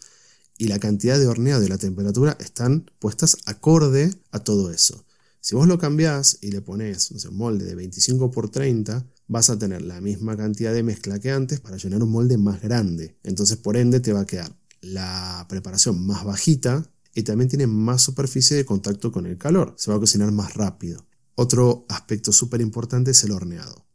y 0.62 0.68
la 0.68 0.78
cantidad 0.78 1.18
de 1.18 1.26
horneado 1.26 1.64
y 1.64 1.68
la 1.70 1.80
temperatura 1.80 2.38
están 2.40 2.86
puestas 3.00 3.36
acorde 3.48 4.14
a 4.30 4.42
todo 4.42 4.70
eso. 4.70 5.04
Si 5.40 5.56
vos 5.56 5.68
lo 5.68 5.80
cambiás 5.80 6.38
y 6.40 6.52
le 6.52 6.62
pones 6.62 7.10
un 7.10 7.36
molde 7.36 7.66
de 7.66 7.74
25 7.74 8.30
por 8.30 8.52
30, 8.52 9.04
vas 9.28 9.50
a 9.50 9.58
tener 9.58 9.82
la 9.82 10.00
misma 10.02 10.38
cantidad 10.38 10.72
de 10.72 10.84
mezcla 10.84 11.18
que 11.18 11.32
antes 11.32 11.62
para 11.62 11.78
llenar 11.78 12.04
un 12.04 12.12
molde 12.12 12.38
más 12.38 12.62
grande. 12.62 13.18
Entonces, 13.24 13.58
por 13.58 13.76
ende, 13.76 14.02
te 14.02 14.14
va 14.14 14.20
a 14.20 14.28
quedar 14.28 14.56
la 14.82 15.48
preparación 15.50 16.06
más 16.06 16.24
bajita 16.24 16.86
y 17.16 17.24
también 17.24 17.50
tiene 17.50 17.66
más 17.66 18.04
superficie 18.04 18.56
de 18.56 18.64
contacto 18.64 19.12
con 19.12 19.26
el 19.26 19.40
calor. 19.40 19.74
Se 19.80 19.90
va 19.90 19.98
a 19.98 20.00
cocinar 20.00 20.32
más 20.32 20.54
rápido. 20.54 21.08
Otro 21.34 21.88
aspecto 21.90 22.32
súper 22.32 22.62
importante 22.62 23.10
es 23.10 23.24
el 23.24 23.32
horneado. 23.32 23.88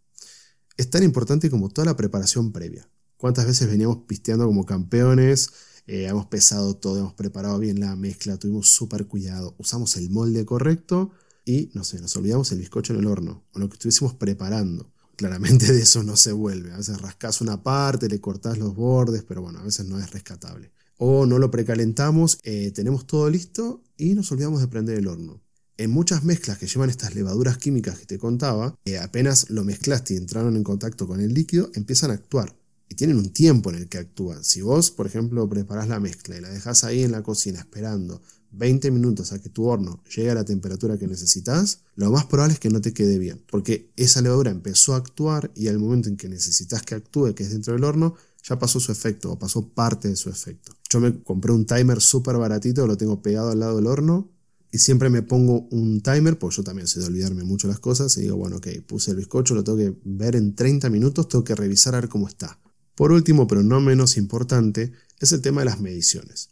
Es 0.77 0.91
tan 0.91 1.05
importante 1.05 1.49
como 1.49 1.69
toda 1.69 1.85
la 1.85 1.97
preparación 1.97 2.51
previa. 2.51 2.91
¿Cuántas 3.19 3.47
veces 3.47 3.69
veníamos 3.69 3.99
pisteando 4.09 4.47
como 4.47 4.67
campeones? 4.67 5.51
Eh, 5.87 6.07
hemos 6.07 6.27
pesado 6.27 6.75
todo, 6.75 6.99
hemos 6.99 7.15
preparado 7.15 7.59
bien 7.59 7.81
la 7.81 7.95
mezcla, 7.97 8.37
tuvimos 8.37 8.71
súper 8.71 9.07
cuidado, 9.07 9.55
usamos 9.59 9.97
el 9.97 10.11
molde 10.11 10.45
correcto 10.45 11.11
y 11.45 11.71
no 11.75 11.85
sé, 11.85 12.01
nos 12.01 12.17
olvidamos 12.17 12.51
el 12.53 12.59
bizcocho 12.59 12.93
en 12.93 13.01
el 13.01 13.07
horno 13.07 13.45
o 13.53 13.59
lo 13.59 13.69
que 13.69 13.75
estuviésemos 13.75 14.15
preparando. 14.15 14.91
Claramente 15.17 15.73
de 15.73 15.81
eso 15.81 16.03
no 16.03 16.17
se 16.17 16.33
vuelve. 16.33 16.73
A 16.73 16.77
veces 16.79 17.01
rascas 17.01 17.41
una 17.41 17.63
parte, 17.63 18.09
le 18.09 18.21
cortás 18.21 18.59
los 18.59 18.75
bordes, 18.75 19.23
pero 19.23 19.43
bueno, 19.43 19.61
a 19.61 19.65
veces 19.65 19.87
no 19.87 19.99
es 19.99 20.11
rescatable 20.11 20.73
o 20.99 21.27
no 21.27 21.39
lo 21.39 21.51
precalentamos, 21.51 22.39
eh, 22.43 22.71
tenemos 22.75 23.07
todo 23.07 23.29
listo 23.29 23.83
y 23.97 24.15
nos 24.15 24.31
olvidamos 24.33 24.61
de 24.61 24.69
prender 24.69 24.99
el 24.99 25.09
horno. 25.09 25.43
En 25.79 25.91
muchas 25.91 26.25
mezclas 26.25 26.57
que 26.57 26.67
llevan 26.67 26.89
estas 26.89 27.15
levaduras 27.15 27.59
químicas 27.59 27.99
que 27.99 28.07
te 28.07 28.19
contaba, 28.19 28.79
eh, 28.87 28.99
apenas 28.99 29.51
lo 29.51 29.63
mezclaste 29.63 30.15
y 30.15 30.17
entraron 30.17 30.57
en 30.57 30.65
contacto 30.65 31.07
con 31.07 31.21
el 31.21 31.35
líquido, 31.35 31.71
empiezan 31.75 32.11
a 32.11 32.15
actuar. 32.15 32.57
Tienen 32.95 33.19
un 33.19 33.31
tiempo 33.31 33.71
en 33.71 33.77
el 33.77 33.89
que 33.89 33.99
actúan. 33.99 34.43
Si 34.45 34.63
vos, 34.63 34.91
por 34.91 35.07
ejemplo, 35.07 35.49
preparás 35.49 35.89
la 35.89 36.01
mezcla 36.01 36.37
y 36.37 36.41
la 36.41 36.49
dejas 36.49 36.85
ahí 36.85 37.03
en 37.03 37.13
la 37.13 37.23
cocina 37.23 37.59
esperando 37.59 38.23
20 38.53 38.91
minutos 38.91 39.33
a 39.33 39.41
que 39.41 39.51
tu 39.51 39.67
horno 39.67 40.03
llegue 40.05 40.31
a 40.31 40.35
la 40.35 40.45
temperatura 40.45 40.97
que 40.99 41.07
necesitas, 41.07 41.81
lo 41.95 42.11
más 42.11 42.25
probable 42.25 42.55
es 42.55 42.61
que 42.61 42.71
no 42.71 42.81
te 42.81 42.93
quede 42.93 43.19
bien. 43.19 43.43
Porque 43.51 43.91
esa 43.97 44.23
levadura 44.23 44.51
empezó 44.51 44.95
a 44.95 44.99
actuar 44.99 45.51
y 45.55 45.69
al 45.69 45.79
momento 45.79 46.09
en 46.09 46.17
que 46.17 46.29
necesitas 46.29 46.83
que 46.83 46.95
actúe, 46.95 47.35
que 47.35 47.43
es 47.43 47.51
dentro 47.51 47.75
del 47.75 47.85
horno, 47.85 48.15
ya 48.43 48.59
pasó 48.59 48.81
su 48.81 48.93
efecto 48.93 49.33
o 49.33 49.39
pasó 49.39 49.69
parte 49.69 50.09
de 50.09 50.17
su 50.17 50.31
efecto. 50.31 50.73
Yo 50.89 51.01
me 51.01 51.23
compré 51.23 51.53
un 51.53 51.67
timer 51.67 52.01
súper 52.01 52.37
baratito, 52.37 52.87
lo 52.87 52.97
tengo 52.97 53.21
pegado 53.21 53.51
al 53.51 53.61
lado 53.61 53.77
del 53.77 53.87
horno 53.87 54.31
y 54.71 54.79
siempre 54.79 55.11
me 55.11 55.23
pongo 55.23 55.67
un 55.71 56.01
timer, 56.01 56.39
pues 56.39 56.57
yo 56.57 56.63
también 56.63 56.87
sé 56.87 57.01
de 57.01 57.07
olvidarme 57.07 57.45
mucho 57.45 57.67
las 57.69 57.81
cosas 57.81 58.17
y 58.19 58.23
digo, 58.23 58.37
bueno, 58.37 58.57
ok, 58.57 58.69
puse 58.87 59.11
el 59.11 59.17
bizcocho, 59.17 59.55
lo 59.55 59.65
tengo 59.65 59.79
que 59.79 59.97
ver 60.05 60.37
en 60.37 60.55
30 60.55 60.89
minutos, 60.91 61.29
tengo 61.29 61.45
que 61.45 61.55
revisar 61.55 61.95
a 61.95 62.01
ver 62.01 62.09
cómo 62.09 62.29
está. 62.29 62.59
Por 62.97 63.13
último, 63.13 63.47
pero 63.47 63.63
no 63.63 63.81
menos 63.81 64.17
importante, 64.17 64.93
es 65.21 65.31
el 65.33 65.43
tema 65.43 65.61
de 65.61 65.67
las 65.67 65.81
mediciones. 65.81 66.49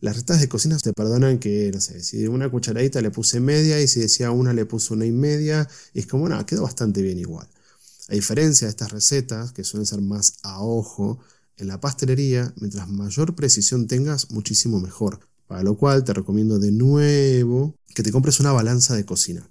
Las 0.00 0.14
recetas 0.14 0.40
de 0.40 0.48
cocina 0.48 0.76
te 0.76 0.92
perdonan 0.92 1.38
que, 1.38 1.70
no 1.72 1.80
sé, 1.80 2.02
si 2.02 2.26
una 2.26 2.50
cucharadita 2.50 3.00
le 3.00 3.10
puse 3.10 3.40
media 3.40 3.80
y 3.80 3.88
si 3.88 4.00
decía 4.00 4.30
una 4.30 4.52
le 4.52 4.66
puse 4.66 4.92
una 4.92 5.06
y 5.06 5.10
media, 5.10 5.68
y 5.94 6.00
es 6.00 6.06
como, 6.06 6.28
nada, 6.28 6.44
quedó 6.44 6.62
bastante 6.64 7.00
bien 7.00 7.18
igual. 7.18 7.48
A 8.08 8.14
diferencia 8.14 8.66
de 8.66 8.70
estas 8.70 8.92
recetas, 8.92 9.52
que 9.52 9.64
suelen 9.64 9.86
ser 9.86 10.02
más 10.02 10.34
a 10.42 10.62
ojo, 10.62 11.18
en 11.56 11.68
la 11.68 11.80
pastelería, 11.80 12.52
mientras 12.60 12.88
mayor 12.88 13.34
precisión 13.34 13.86
tengas, 13.86 14.30
muchísimo 14.30 14.80
mejor. 14.80 15.20
Para 15.46 15.62
lo 15.62 15.76
cual 15.78 16.04
te 16.04 16.12
recomiendo 16.12 16.58
de 16.58 16.72
nuevo 16.72 17.74
que 17.94 18.02
te 18.02 18.12
compres 18.12 18.40
una 18.40 18.52
balanza 18.52 18.94
de 18.94 19.06
cocina. 19.06 19.48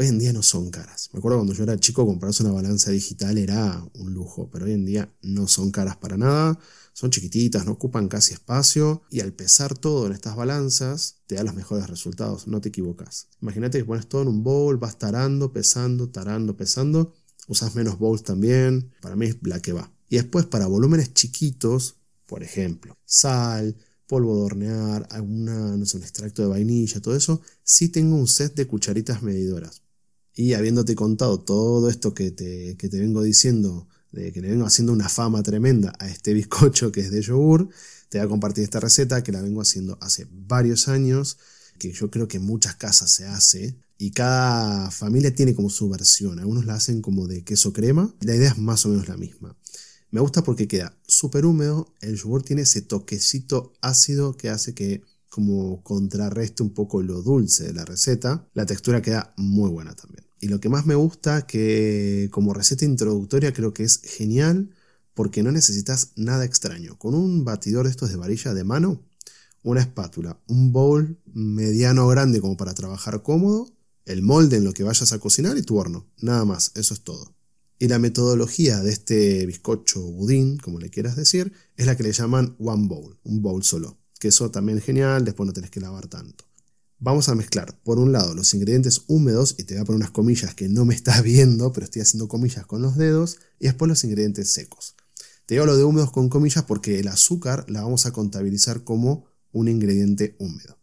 Hoy 0.00 0.06
en 0.06 0.20
día 0.20 0.32
no 0.32 0.44
son 0.44 0.70
caras. 0.70 1.10
Me 1.12 1.18
acuerdo 1.18 1.38
cuando 1.38 1.54
yo 1.54 1.64
era 1.64 1.76
chico 1.76 2.06
comprarse 2.06 2.44
una 2.44 2.52
balanza 2.52 2.92
digital 2.92 3.36
era 3.36 3.84
un 3.94 4.14
lujo, 4.14 4.48
pero 4.48 4.66
hoy 4.66 4.72
en 4.72 4.84
día 4.84 5.12
no 5.22 5.48
son 5.48 5.72
caras 5.72 5.96
para 5.96 6.16
nada. 6.16 6.56
Son 6.92 7.10
chiquititas, 7.10 7.66
no 7.66 7.72
ocupan 7.72 8.06
casi 8.06 8.32
espacio 8.32 9.02
y 9.10 9.18
al 9.18 9.32
pesar 9.32 9.76
todo 9.76 10.06
en 10.06 10.12
estas 10.12 10.36
balanzas 10.36 11.16
te 11.26 11.34
da 11.34 11.42
los 11.42 11.56
mejores 11.56 11.88
resultados, 11.88 12.46
no 12.46 12.60
te 12.60 12.68
equivocas. 12.68 13.26
Imagínate 13.42 13.78
que 13.78 13.84
pones 13.84 14.08
todo 14.08 14.22
en 14.22 14.28
un 14.28 14.44
bowl, 14.44 14.76
vas 14.76 15.00
tarando, 15.00 15.52
pesando, 15.52 16.08
tarando, 16.10 16.56
pesando. 16.56 17.12
Usas 17.48 17.74
menos 17.74 17.98
bowls 17.98 18.22
también. 18.22 18.92
Para 19.02 19.16
mí 19.16 19.26
es 19.26 19.38
la 19.42 19.58
que 19.58 19.72
va. 19.72 19.92
Y 20.08 20.14
después 20.14 20.46
para 20.46 20.68
volúmenes 20.68 21.12
chiquitos, 21.12 21.96
por 22.24 22.44
ejemplo, 22.44 22.96
sal, 23.04 23.76
polvo 24.06 24.36
de 24.36 24.42
hornear, 24.42 25.08
alguna, 25.10 25.76
no 25.76 25.84
sé, 25.84 25.96
un 25.96 26.04
extracto 26.04 26.42
de 26.42 26.48
vainilla, 26.48 27.00
todo 27.00 27.16
eso, 27.16 27.42
sí 27.64 27.88
tengo 27.88 28.14
un 28.14 28.28
set 28.28 28.54
de 28.54 28.68
cucharitas 28.68 29.24
medidoras. 29.24 29.82
Y 30.38 30.54
habiéndote 30.54 30.94
contado 30.94 31.40
todo 31.40 31.90
esto 31.90 32.14
que 32.14 32.30
te, 32.30 32.76
que 32.76 32.88
te 32.88 33.00
vengo 33.00 33.24
diciendo, 33.24 33.88
de 34.12 34.30
que 34.32 34.40
le 34.40 34.50
vengo 34.50 34.66
haciendo 34.66 34.92
una 34.92 35.08
fama 35.08 35.42
tremenda 35.42 35.92
a 35.98 36.06
este 36.06 36.32
bizcocho 36.38 36.92
que 36.92 37.00
es 37.00 37.10
de 37.10 37.22
yogur, 37.22 37.68
te 38.08 38.18
voy 38.18 38.26
a 38.26 38.28
compartir 38.28 38.62
esta 38.62 38.78
receta 38.78 39.24
que 39.24 39.32
la 39.32 39.42
vengo 39.42 39.60
haciendo 39.60 39.98
hace 40.00 40.28
varios 40.30 40.86
años, 40.86 41.38
que 41.80 41.90
yo 41.90 42.08
creo 42.12 42.28
que 42.28 42.36
en 42.36 42.44
muchas 42.44 42.76
casas 42.76 43.10
se 43.10 43.26
hace, 43.26 43.80
y 43.98 44.12
cada 44.12 44.92
familia 44.92 45.34
tiene 45.34 45.56
como 45.56 45.70
su 45.70 45.88
versión. 45.88 46.38
Algunos 46.38 46.66
la 46.66 46.74
hacen 46.74 47.02
como 47.02 47.26
de 47.26 47.42
queso 47.42 47.72
crema, 47.72 48.14
la 48.20 48.36
idea 48.36 48.50
es 48.50 48.58
más 48.58 48.86
o 48.86 48.90
menos 48.90 49.08
la 49.08 49.16
misma. 49.16 49.56
Me 50.12 50.20
gusta 50.20 50.44
porque 50.44 50.68
queda 50.68 50.96
súper 51.08 51.46
húmedo, 51.46 51.92
el 52.00 52.14
yogur 52.14 52.44
tiene 52.44 52.62
ese 52.62 52.80
toquecito 52.80 53.72
ácido 53.80 54.36
que 54.36 54.50
hace 54.50 54.72
que 54.72 55.02
como 55.30 55.82
contrarreste 55.82 56.62
un 56.62 56.70
poco 56.70 57.02
lo 57.02 57.22
dulce 57.22 57.64
de 57.64 57.72
la 57.72 57.84
receta. 57.84 58.48
La 58.54 58.66
textura 58.66 59.02
queda 59.02 59.34
muy 59.36 59.68
buena 59.68 59.96
también. 59.96 60.27
Y 60.40 60.48
lo 60.48 60.60
que 60.60 60.68
más 60.68 60.86
me 60.86 60.94
gusta 60.94 61.46
que 61.46 62.28
como 62.30 62.54
receta 62.54 62.84
introductoria 62.84 63.52
creo 63.52 63.72
que 63.72 63.82
es 63.82 64.00
genial 64.02 64.70
porque 65.14 65.42
no 65.42 65.50
necesitas 65.50 66.12
nada 66.16 66.44
extraño. 66.44 66.96
Con 66.96 67.14
un 67.14 67.44
batidor 67.44 67.84
de 67.84 67.90
estos 67.90 68.10
de 68.10 68.16
varilla 68.16 68.54
de 68.54 68.64
mano, 68.64 69.02
una 69.64 69.80
espátula, 69.80 70.40
un 70.46 70.72
bowl 70.72 71.18
mediano 71.26 72.06
grande 72.06 72.40
como 72.40 72.56
para 72.56 72.74
trabajar 72.74 73.22
cómodo, 73.22 73.68
el 74.04 74.22
molde 74.22 74.56
en 74.56 74.64
lo 74.64 74.72
que 74.72 74.84
vayas 74.84 75.12
a 75.12 75.18
cocinar 75.18 75.58
y 75.58 75.62
tu 75.62 75.76
horno. 75.76 76.06
Nada 76.20 76.44
más, 76.44 76.72
eso 76.76 76.94
es 76.94 77.00
todo. 77.00 77.34
Y 77.78 77.88
la 77.88 77.98
metodología 77.98 78.80
de 78.80 78.90
este 78.90 79.46
bizcocho 79.46 80.00
budín, 80.00 80.58
como 80.58 80.80
le 80.80 80.90
quieras 80.90 81.16
decir, 81.16 81.52
es 81.76 81.86
la 81.86 81.96
que 81.96 82.02
le 82.02 82.12
llaman 82.12 82.56
one 82.58 82.88
bowl, 82.88 83.18
un 83.24 83.42
bowl 83.42 83.62
solo. 83.62 83.98
Que 84.18 84.28
eso 84.28 84.50
también 84.50 84.78
es 84.78 84.84
genial, 84.84 85.24
después 85.24 85.46
no 85.46 85.52
tenés 85.52 85.70
que 85.70 85.80
lavar 85.80 86.08
tanto. 86.08 86.47
Vamos 87.00 87.28
a 87.28 87.36
mezclar, 87.36 87.80
por 87.84 88.00
un 88.00 88.10
lado, 88.10 88.34
los 88.34 88.52
ingredientes 88.54 89.02
húmedos, 89.06 89.54
y 89.56 89.62
te 89.62 89.74
voy 89.74 89.82
a 89.82 89.84
poner 89.84 89.98
unas 89.98 90.10
comillas 90.10 90.56
que 90.56 90.68
no 90.68 90.84
me 90.84 90.96
estás 90.96 91.22
viendo, 91.22 91.72
pero 91.72 91.84
estoy 91.84 92.02
haciendo 92.02 92.26
comillas 92.26 92.66
con 92.66 92.82
los 92.82 92.96
dedos, 92.96 93.38
y 93.60 93.66
después 93.66 93.88
los 93.88 94.02
ingredientes 94.02 94.52
secos. 94.52 94.96
Te 95.46 95.54
digo 95.54 95.64
lo 95.64 95.76
de 95.76 95.84
húmedos 95.84 96.10
con 96.10 96.28
comillas 96.28 96.64
porque 96.64 96.98
el 96.98 97.06
azúcar 97.06 97.64
la 97.68 97.82
vamos 97.82 98.06
a 98.06 98.10
contabilizar 98.10 98.82
como 98.82 99.26
un 99.52 99.68
ingrediente 99.68 100.34
húmedo. 100.40 100.76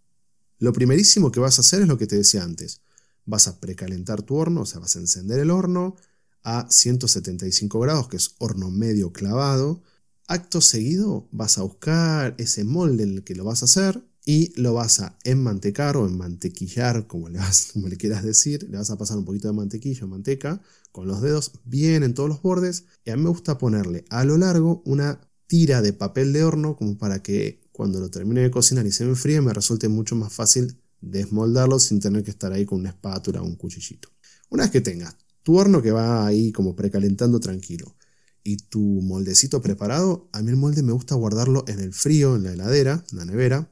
Lo 0.57 0.71
primerísimo 0.71 1.33
que 1.33 1.41
vas 1.41 1.59
a 1.59 1.61
hacer 1.61 1.81
es 1.81 1.87
lo 1.89 1.97
que 1.97 2.07
te 2.07 2.15
decía 2.15 2.43
antes. 2.43 2.79
Vas 3.25 3.49
a 3.49 3.59
precalentar 3.59 4.21
tu 4.21 4.35
horno, 4.35 4.61
o 4.61 4.65
sea, 4.65 4.79
vas 4.79 4.95
a 4.95 4.99
encender 4.99 5.39
el 5.39 5.51
horno 5.51 5.97
a 6.43 6.65
175 6.71 7.77
grados, 7.81 8.07
que 8.07 8.15
es 8.15 8.35
horno 8.37 8.71
medio 8.71 9.11
clavado. 9.11 9.83
Acto 10.27 10.61
seguido 10.61 11.27
vas 11.31 11.57
a 11.57 11.63
buscar 11.63 12.35
ese 12.37 12.63
molde 12.63 13.03
en 13.03 13.11
el 13.15 13.23
que 13.25 13.35
lo 13.35 13.43
vas 13.43 13.63
a 13.63 13.65
hacer 13.65 14.01
y 14.25 14.59
lo 14.59 14.73
vas 14.73 14.99
a 15.01 15.17
enmantecar 15.23 15.95
o 15.97 16.07
enmantequillar, 16.07 17.05
como 17.05 17.29
le, 17.29 17.37
vas, 17.37 17.69
como 17.73 17.87
le 17.87 17.95
quieras 17.95 18.23
decir. 18.23 18.67
Le 18.69 18.77
vas 18.77 18.89
a 18.89 18.97
pasar 18.97 19.17
un 19.17 19.25
poquito 19.25 19.47
de 19.47 19.53
mantequilla 19.53 20.05
o 20.05 20.07
manteca 20.07 20.61
con 20.91 21.07
los 21.07 21.21
dedos 21.21 21.51
bien 21.63 22.03
en 22.03 22.13
todos 22.13 22.27
los 22.27 22.41
bordes. 22.41 22.85
Y 23.05 23.11
a 23.11 23.15
mí 23.15 23.23
me 23.23 23.29
gusta 23.29 23.57
ponerle 23.57 24.03
a 24.09 24.25
lo 24.25 24.37
largo 24.37 24.81
una 24.85 25.21
tira 25.47 25.81
de 25.83 25.93
papel 25.93 26.33
de 26.33 26.43
horno 26.43 26.75
como 26.75 26.97
para 26.97 27.21
que 27.21 27.61
cuando 27.71 27.99
lo 27.99 28.09
termine 28.09 28.41
de 28.41 28.51
cocinar 28.51 28.87
y 28.87 28.91
se 28.91 29.03
me 29.03 29.11
enfríe 29.11 29.41
me 29.41 29.53
resulte 29.53 29.89
mucho 29.89 30.15
más 30.15 30.33
fácil 30.33 30.79
desmoldarlo 31.01 31.77
sin 31.77 31.99
tener 31.99 32.23
que 32.23 32.31
estar 32.31 32.51
ahí 32.51 32.65
con 32.65 32.79
una 32.79 32.89
espátula 32.89 33.41
o 33.41 33.45
un 33.45 33.55
cuchillito. 33.55 34.09
Una 34.49 34.63
vez 34.63 34.71
que 34.71 34.81
tengas 34.81 35.15
tu 35.43 35.57
horno 35.57 35.83
que 35.83 35.91
va 35.91 36.25
ahí 36.25 36.51
como 36.51 36.75
precalentando 36.75 37.39
tranquilo 37.39 37.95
y 38.43 38.57
tu 38.57 38.79
moldecito 38.79 39.61
preparado, 39.61 40.29
a 40.31 40.41
mí 40.41 40.49
el 40.49 40.55
molde 40.55 40.81
me 40.81 40.93
gusta 40.93 41.13
guardarlo 41.13 41.65
en 41.67 41.79
el 41.79 41.93
frío, 41.93 42.35
en 42.35 42.43
la 42.43 42.53
heladera, 42.53 43.03
en 43.11 43.17
la 43.17 43.25
nevera, 43.25 43.71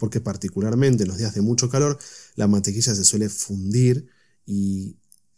porque 0.00 0.20
particularmente 0.20 1.04
en 1.04 1.10
los 1.10 1.18
días 1.18 1.34
de 1.34 1.42
mucho 1.42 1.68
calor 1.68 1.98
la 2.34 2.48
mantequilla 2.48 2.94
se 2.94 3.04
suele 3.04 3.28
fundir 3.28 4.08
y 4.46 4.96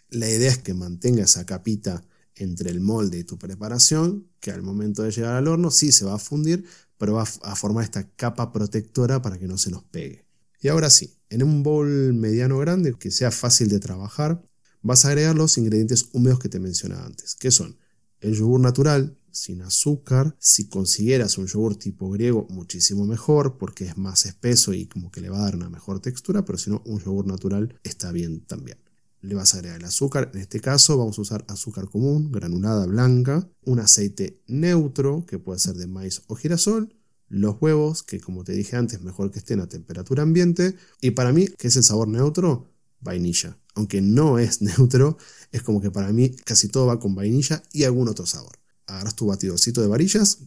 la 0.08 0.30
idea 0.30 0.52
es 0.52 0.58
que 0.58 0.72
mantenga 0.72 1.24
esa 1.24 1.44
capita 1.44 2.04
entre 2.36 2.70
el 2.70 2.80
molde 2.80 3.18
y 3.18 3.24
tu 3.24 3.38
preparación, 3.38 4.28
que 4.40 4.52
al 4.52 4.62
momento 4.62 5.02
de 5.02 5.10
llegar 5.10 5.34
al 5.34 5.48
horno 5.48 5.70
sí 5.70 5.90
se 5.90 6.04
va 6.04 6.14
a 6.14 6.18
fundir, 6.18 6.64
pero 6.96 7.14
va 7.14 7.22
a 7.22 7.56
formar 7.56 7.84
esta 7.84 8.08
capa 8.10 8.52
protectora 8.52 9.20
para 9.20 9.38
que 9.38 9.48
no 9.48 9.58
se 9.58 9.70
nos 9.70 9.82
pegue. 9.84 10.24
Y 10.60 10.68
ahora 10.68 10.90
sí, 10.90 11.18
en 11.28 11.42
un 11.42 11.62
bowl 11.62 12.14
mediano 12.14 12.56
grande 12.58 12.94
que 12.94 13.10
sea 13.10 13.32
fácil 13.32 13.68
de 13.68 13.80
trabajar, 13.80 14.40
vas 14.80 15.04
a 15.04 15.08
agregar 15.08 15.34
los 15.34 15.58
ingredientes 15.58 16.08
húmedos 16.12 16.38
que 16.38 16.48
te 16.48 16.60
mencionaba 16.60 17.04
antes, 17.04 17.34
que 17.34 17.50
son 17.50 17.76
el 18.20 18.34
yogur 18.34 18.60
natural, 18.60 19.18
sin 19.32 19.62
azúcar. 19.62 20.36
Si 20.38 20.68
consiguieras 20.68 21.38
un 21.38 21.46
yogur 21.46 21.76
tipo 21.76 22.10
griego, 22.10 22.46
muchísimo 22.50 23.06
mejor, 23.06 23.58
porque 23.58 23.86
es 23.86 23.96
más 23.96 24.26
espeso 24.26 24.72
y 24.72 24.86
como 24.86 25.10
que 25.10 25.20
le 25.20 25.30
va 25.30 25.38
a 25.38 25.44
dar 25.44 25.56
una 25.56 25.70
mejor 25.70 26.00
textura, 26.00 26.44
pero 26.44 26.58
si 26.58 26.70
no, 26.70 26.82
un 26.86 27.00
yogur 27.00 27.26
natural 27.26 27.78
está 27.82 28.12
bien 28.12 28.40
también. 28.46 28.78
Le 29.20 29.34
vas 29.34 29.54
a 29.54 29.58
agregar 29.58 29.78
el 29.78 29.86
azúcar, 29.86 30.30
en 30.34 30.40
este 30.40 30.60
caso 30.60 30.98
vamos 30.98 31.16
a 31.18 31.22
usar 31.22 31.44
azúcar 31.48 31.88
común, 31.88 32.32
granulada 32.32 32.86
blanca, 32.86 33.48
un 33.64 33.78
aceite 33.78 34.42
neutro, 34.48 35.24
que 35.26 35.38
puede 35.38 35.60
ser 35.60 35.76
de 35.76 35.86
maíz 35.86 36.22
o 36.26 36.34
girasol, 36.34 36.96
los 37.28 37.56
huevos, 37.60 38.02
que 38.02 38.20
como 38.20 38.44
te 38.44 38.52
dije 38.52 38.76
antes, 38.76 39.00
mejor 39.00 39.30
que 39.30 39.38
estén 39.38 39.60
a 39.60 39.68
temperatura 39.68 40.22
ambiente, 40.22 40.76
y 41.00 41.12
para 41.12 41.32
mí, 41.32 41.46
¿qué 41.56 41.68
es 41.68 41.76
el 41.76 41.84
sabor 41.84 42.08
neutro? 42.08 42.68
Vainilla. 43.00 43.58
Aunque 43.74 44.02
no 44.02 44.38
es 44.38 44.60
neutro, 44.62 45.16
es 45.52 45.62
como 45.62 45.80
que 45.80 45.90
para 45.90 46.12
mí 46.12 46.30
casi 46.44 46.68
todo 46.68 46.86
va 46.86 46.98
con 46.98 47.14
vainilla 47.14 47.62
y 47.72 47.84
algún 47.84 48.08
otro 48.08 48.26
sabor 48.26 48.61
agarras 48.86 49.16
tu 49.16 49.26
batidorcito 49.26 49.80
de 49.80 49.88
varillas 49.88 50.38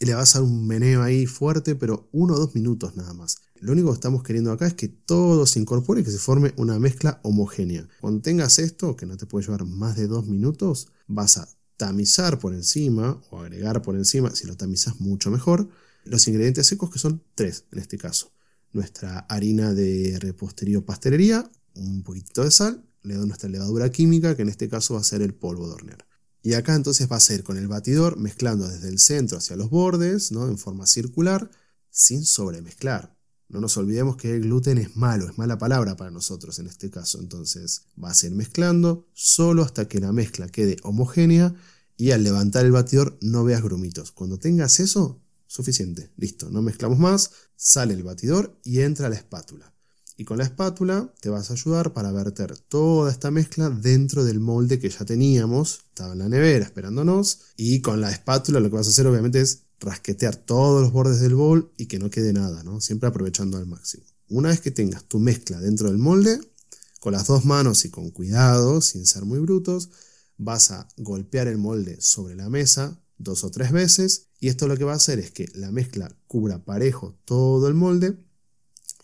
y 0.00 0.06
le 0.06 0.14
vas 0.14 0.34
a 0.34 0.40
dar 0.40 0.48
un 0.48 0.66
meneo 0.66 1.02
ahí 1.02 1.26
fuerte, 1.26 1.76
pero 1.76 2.08
uno 2.12 2.34
o 2.34 2.38
dos 2.38 2.54
minutos 2.54 2.96
nada 2.96 3.14
más. 3.14 3.38
Lo 3.60 3.72
único 3.72 3.88
que 3.90 3.94
estamos 3.94 4.24
queriendo 4.24 4.50
acá 4.50 4.66
es 4.66 4.74
que 4.74 4.88
todo 4.88 5.46
se 5.46 5.60
incorpore 5.60 6.00
y 6.00 6.04
que 6.04 6.10
se 6.10 6.18
forme 6.18 6.52
una 6.56 6.78
mezcla 6.80 7.20
homogénea. 7.22 7.88
Cuando 8.00 8.20
tengas 8.20 8.58
esto, 8.58 8.96
que 8.96 9.06
no 9.06 9.16
te 9.16 9.26
puede 9.26 9.46
llevar 9.46 9.64
más 9.64 9.96
de 9.96 10.08
dos 10.08 10.26
minutos, 10.26 10.88
vas 11.06 11.38
a 11.38 11.48
tamizar 11.76 12.40
por 12.40 12.54
encima 12.54 13.22
o 13.30 13.38
agregar 13.38 13.82
por 13.82 13.94
encima, 13.94 14.34
si 14.34 14.46
lo 14.46 14.56
tamizas 14.56 15.00
mucho 15.00 15.30
mejor, 15.30 15.68
los 16.04 16.26
ingredientes 16.26 16.66
secos 16.66 16.90
que 16.90 16.98
son 16.98 17.22
tres 17.36 17.64
en 17.70 17.78
este 17.78 17.98
caso. 17.98 18.32
Nuestra 18.72 19.20
harina 19.20 19.72
de 19.74 20.18
repostería 20.18 20.78
o 20.78 20.84
pastelería, 20.84 21.48
un 21.76 22.02
poquitito 22.02 22.42
de 22.42 22.50
sal, 22.50 22.84
le 23.02 23.14
doy 23.14 23.26
nuestra 23.26 23.48
levadura 23.48 23.90
química, 23.90 24.34
que 24.34 24.42
en 24.42 24.48
este 24.48 24.68
caso 24.68 24.94
va 24.94 25.00
a 25.00 25.04
ser 25.04 25.22
el 25.22 25.34
polvo 25.34 25.68
de 25.68 25.74
hornear. 25.74 26.06
Y 26.42 26.54
acá 26.54 26.74
entonces 26.74 27.10
va 27.10 27.16
a 27.16 27.20
ser 27.20 27.44
con 27.44 27.56
el 27.56 27.68
batidor 27.68 28.16
mezclando 28.18 28.68
desde 28.68 28.88
el 28.88 28.98
centro 28.98 29.38
hacia 29.38 29.56
los 29.56 29.70
bordes, 29.70 30.32
¿no? 30.32 30.48
en 30.48 30.58
forma 30.58 30.86
circular, 30.86 31.50
sin 31.90 32.24
sobremezclar. 32.24 33.16
No 33.48 33.60
nos 33.60 33.76
olvidemos 33.76 34.16
que 34.16 34.34
el 34.34 34.42
gluten 34.42 34.78
es 34.78 34.96
malo, 34.96 35.28
es 35.28 35.38
mala 35.38 35.58
palabra 35.58 35.94
para 35.94 36.10
nosotros 36.10 36.58
en 36.58 36.66
este 36.66 36.90
caso. 36.90 37.20
Entonces 37.20 37.82
vas 37.96 38.22
a 38.22 38.26
ir 38.26 38.32
mezclando 38.32 39.06
solo 39.12 39.62
hasta 39.62 39.86
que 39.86 40.00
la 40.00 40.10
mezcla 40.10 40.48
quede 40.48 40.78
homogénea 40.82 41.54
y 41.96 42.10
al 42.10 42.24
levantar 42.24 42.64
el 42.64 42.72
batidor 42.72 43.18
no 43.20 43.44
veas 43.44 43.62
grumitos. 43.62 44.10
Cuando 44.10 44.38
tengas 44.38 44.80
eso, 44.80 45.20
suficiente, 45.46 46.10
listo, 46.16 46.50
no 46.50 46.62
mezclamos 46.62 46.98
más, 46.98 47.30
sale 47.54 47.94
el 47.94 48.02
batidor 48.02 48.58
y 48.64 48.80
entra 48.80 49.10
la 49.10 49.16
espátula. 49.16 49.71
Y 50.22 50.24
con 50.24 50.38
la 50.38 50.44
espátula 50.44 51.12
te 51.20 51.30
vas 51.30 51.50
a 51.50 51.54
ayudar 51.54 51.94
para 51.94 52.12
verter 52.12 52.56
toda 52.56 53.10
esta 53.10 53.32
mezcla 53.32 53.70
dentro 53.70 54.24
del 54.24 54.38
molde 54.38 54.78
que 54.78 54.88
ya 54.88 55.04
teníamos, 55.04 55.80
estaba 55.88 56.12
en 56.12 56.20
la 56.20 56.28
nevera 56.28 56.64
esperándonos. 56.64 57.40
Y 57.56 57.80
con 57.80 58.00
la 58.00 58.12
espátula 58.12 58.60
lo 58.60 58.70
que 58.70 58.76
vas 58.76 58.86
a 58.86 58.90
hacer 58.90 59.08
obviamente 59.08 59.40
es 59.40 59.64
rasquetear 59.80 60.36
todos 60.36 60.80
los 60.80 60.92
bordes 60.92 61.18
del 61.18 61.34
bol 61.34 61.72
y 61.76 61.86
que 61.86 61.98
no 61.98 62.08
quede 62.08 62.32
nada, 62.32 62.62
¿no? 62.62 62.80
Siempre 62.80 63.08
aprovechando 63.08 63.56
al 63.56 63.66
máximo. 63.66 64.04
Una 64.28 64.50
vez 64.50 64.60
que 64.60 64.70
tengas 64.70 65.02
tu 65.08 65.18
mezcla 65.18 65.58
dentro 65.58 65.88
del 65.88 65.98
molde, 65.98 66.38
con 67.00 67.14
las 67.14 67.26
dos 67.26 67.44
manos 67.44 67.84
y 67.84 67.90
con 67.90 68.12
cuidado, 68.12 68.80
sin 68.80 69.06
ser 69.06 69.24
muy 69.24 69.40
brutos, 69.40 69.90
vas 70.38 70.70
a 70.70 70.86
golpear 70.98 71.48
el 71.48 71.58
molde 71.58 72.00
sobre 72.00 72.36
la 72.36 72.48
mesa 72.48 72.96
dos 73.18 73.42
o 73.42 73.50
tres 73.50 73.72
veces 73.72 74.28
y 74.38 74.46
esto 74.46 74.68
lo 74.68 74.76
que 74.76 74.84
va 74.84 74.92
a 74.92 74.96
hacer 74.96 75.18
es 75.18 75.32
que 75.32 75.50
la 75.54 75.72
mezcla 75.72 76.16
cubra 76.28 76.64
parejo 76.64 77.18
todo 77.24 77.66
el 77.66 77.74
molde 77.74 78.16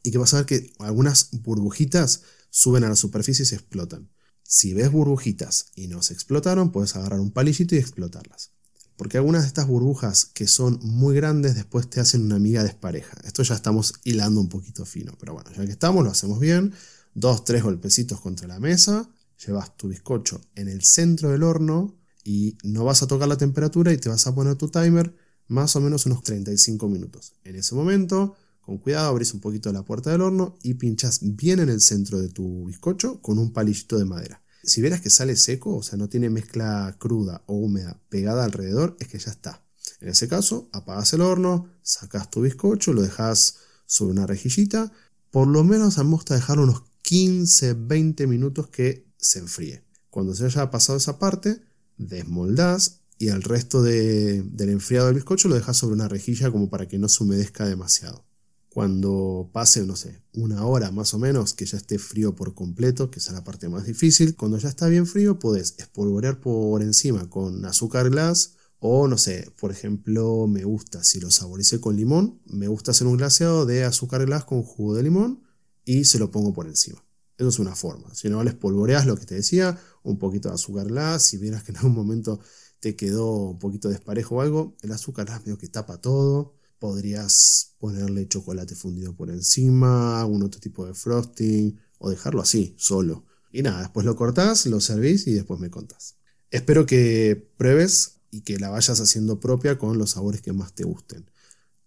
y 0.08 0.10
que 0.10 0.16
vas 0.16 0.32
a 0.32 0.38
ver 0.38 0.46
que 0.46 0.72
algunas 0.78 1.28
burbujitas 1.32 2.22
suben 2.48 2.82
a 2.82 2.88
la 2.88 2.96
superficie 2.96 3.42
y 3.42 3.46
se 3.46 3.56
explotan. 3.56 4.08
Si 4.42 4.72
ves 4.72 4.90
burbujitas 4.90 5.66
y 5.74 5.88
no 5.88 6.02
se 6.02 6.14
explotaron, 6.14 6.72
puedes 6.72 6.96
agarrar 6.96 7.20
un 7.20 7.30
palillito 7.30 7.74
y 7.74 7.78
explotarlas. 7.78 8.52
Porque 8.96 9.18
algunas 9.18 9.42
de 9.42 9.48
estas 9.48 9.66
burbujas 9.66 10.24
que 10.24 10.48
son 10.48 10.78
muy 10.82 11.14
grandes 11.14 11.56
después 11.56 11.90
te 11.90 12.00
hacen 12.00 12.22
una 12.22 12.38
miga 12.38 12.64
despareja. 12.64 13.18
Esto 13.24 13.42
ya 13.42 13.54
estamos 13.54 13.92
hilando 14.02 14.40
un 14.40 14.48
poquito 14.48 14.86
fino, 14.86 15.12
pero 15.20 15.34
bueno, 15.34 15.50
ya 15.54 15.66
que 15.66 15.72
estamos, 15.72 16.02
lo 16.02 16.10
hacemos 16.10 16.40
bien. 16.40 16.72
Dos, 17.12 17.44
tres 17.44 17.62
golpecitos 17.62 18.18
contra 18.22 18.48
la 18.48 18.60
mesa. 18.60 19.10
Llevas 19.46 19.76
tu 19.76 19.88
bizcocho 19.88 20.40
en 20.54 20.68
el 20.68 20.82
centro 20.84 21.28
del 21.28 21.42
horno 21.42 21.98
y 22.24 22.56
no 22.62 22.84
vas 22.84 23.02
a 23.02 23.06
tocar 23.06 23.28
la 23.28 23.36
temperatura 23.36 23.92
y 23.92 23.98
te 23.98 24.08
vas 24.08 24.26
a 24.26 24.34
poner 24.34 24.56
tu 24.56 24.70
timer 24.70 25.14
más 25.48 25.76
o 25.76 25.82
menos 25.82 26.06
unos 26.06 26.22
35 26.22 26.88
minutos. 26.88 27.34
En 27.44 27.56
ese 27.56 27.74
momento 27.74 28.36
con 28.68 28.76
cuidado 28.76 29.08
abrís 29.08 29.32
un 29.32 29.40
poquito 29.40 29.72
la 29.72 29.82
puerta 29.82 30.10
del 30.10 30.20
horno 30.20 30.58
y 30.62 30.74
pinchas 30.74 31.20
bien 31.22 31.58
en 31.58 31.70
el 31.70 31.80
centro 31.80 32.20
de 32.20 32.28
tu 32.28 32.66
bizcocho 32.66 33.18
con 33.22 33.38
un 33.38 33.50
palillito 33.50 33.96
de 33.96 34.04
madera. 34.04 34.42
Si 34.62 34.82
vieras 34.82 35.00
que 35.00 35.08
sale 35.08 35.36
seco, 35.36 35.74
o 35.74 35.82
sea, 35.82 35.96
no 35.96 36.10
tiene 36.10 36.28
mezcla 36.28 36.94
cruda 36.98 37.42
o 37.46 37.54
húmeda 37.54 37.98
pegada 38.10 38.44
alrededor, 38.44 38.94
es 39.00 39.08
que 39.08 39.18
ya 39.18 39.30
está. 39.30 39.64
En 40.02 40.10
ese 40.10 40.28
caso, 40.28 40.68
apagas 40.74 41.14
el 41.14 41.22
horno, 41.22 41.70
sacas 41.80 42.30
tu 42.30 42.42
bizcocho, 42.42 42.92
lo 42.92 43.00
dejas 43.00 43.56
sobre 43.86 44.12
una 44.12 44.26
rejillita. 44.26 44.92
Por 45.30 45.48
lo 45.48 45.64
menos 45.64 45.96
a 45.96 46.04
dejar 46.34 46.58
unos 46.58 46.82
15-20 47.04 48.26
minutos 48.26 48.68
que 48.68 49.10
se 49.16 49.38
enfríe. 49.38 49.82
Cuando 50.10 50.34
se 50.34 50.44
haya 50.44 50.70
pasado 50.70 50.98
esa 50.98 51.18
parte, 51.18 51.62
desmoldás 51.96 53.00
y 53.16 53.28
el 53.28 53.42
resto 53.42 53.82
del 53.82 54.52
enfriado 54.58 55.06
del 55.06 55.14
bizcocho 55.14 55.48
lo 55.48 55.54
dejas 55.54 55.78
sobre 55.78 55.94
una 55.94 56.06
rejilla 56.06 56.50
como 56.50 56.68
para 56.68 56.86
que 56.86 56.98
no 56.98 57.08
se 57.08 57.24
humedezca 57.24 57.64
demasiado. 57.64 58.27
Cuando 58.70 59.50
pase, 59.52 59.84
no 59.86 59.96
sé, 59.96 60.22
una 60.34 60.64
hora 60.66 60.90
más 60.90 61.14
o 61.14 61.18
menos, 61.18 61.54
que 61.54 61.66
ya 61.66 61.78
esté 61.78 61.98
frío 61.98 62.34
por 62.34 62.54
completo, 62.54 63.10
que 63.10 63.18
es 63.18 63.30
la 63.32 63.42
parte 63.42 63.68
más 63.68 63.84
difícil, 63.84 64.36
cuando 64.36 64.58
ya 64.58 64.68
está 64.68 64.88
bien 64.88 65.06
frío, 65.06 65.38
puedes 65.38 65.74
espolvorear 65.78 66.40
por 66.40 66.82
encima 66.82 67.28
con 67.30 67.64
azúcar 67.64 68.10
glass 68.10 68.56
o, 68.78 69.08
no 69.08 69.18
sé, 69.18 69.50
por 69.58 69.72
ejemplo, 69.72 70.46
me 70.46 70.64
gusta, 70.64 71.02
si 71.02 71.18
lo 71.18 71.30
saboricé 71.30 71.80
con 71.80 71.96
limón, 71.96 72.40
me 72.46 72.68
gusta 72.68 72.92
hacer 72.92 73.06
un 73.06 73.16
glaseado 73.16 73.66
de 73.66 73.84
azúcar 73.84 74.24
glass 74.26 74.44
con 74.44 74.62
jugo 74.62 74.94
de 74.94 75.02
limón 75.02 75.42
y 75.84 76.04
se 76.04 76.18
lo 76.18 76.30
pongo 76.30 76.52
por 76.52 76.68
encima. 76.68 77.04
Eso 77.38 77.48
es 77.48 77.58
una 77.58 77.74
forma. 77.74 78.14
Si 78.14 78.28
no, 78.28 78.42
le 78.44 78.50
espolvoreas 78.50 79.06
lo 79.06 79.16
que 79.16 79.24
te 79.26 79.34
decía, 79.34 79.80
un 80.02 80.18
poquito 80.18 80.48
de 80.48 80.56
azúcar 80.56 80.86
glass, 80.88 81.24
si 81.24 81.38
vieras 81.38 81.64
que 81.64 81.72
en 81.72 81.78
algún 81.78 81.94
momento 81.94 82.40
te 82.80 82.94
quedó 82.94 83.50
un 83.50 83.58
poquito 83.58 83.88
desparejo 83.88 84.36
o 84.36 84.40
algo, 84.40 84.76
el 84.82 84.92
azúcar 84.92 85.26
glass 85.26 85.40
medio 85.40 85.58
que 85.58 85.68
tapa 85.68 86.00
todo 86.00 86.57
Podrías 86.78 87.74
ponerle 87.78 88.28
chocolate 88.28 88.74
fundido 88.74 89.14
por 89.14 89.30
encima, 89.30 90.20
algún 90.20 90.42
otro 90.42 90.60
tipo 90.60 90.86
de 90.86 90.94
frosting, 90.94 91.78
o 91.98 92.10
dejarlo 92.10 92.40
así, 92.40 92.74
solo. 92.76 93.24
Y 93.52 93.62
nada, 93.62 93.80
después 93.80 94.04
lo 94.04 94.16
cortás, 94.16 94.66
lo 94.66 94.80
servís 94.80 95.26
y 95.26 95.32
después 95.32 95.60
me 95.60 95.70
contás. 95.70 96.16
Espero 96.50 96.86
que 96.86 97.50
pruebes 97.56 98.18
y 98.30 98.42
que 98.42 98.58
la 98.58 98.70
vayas 98.70 99.00
haciendo 99.00 99.40
propia 99.40 99.78
con 99.78 99.98
los 99.98 100.10
sabores 100.10 100.40
que 100.40 100.52
más 100.52 100.74
te 100.74 100.84
gusten. 100.84 101.30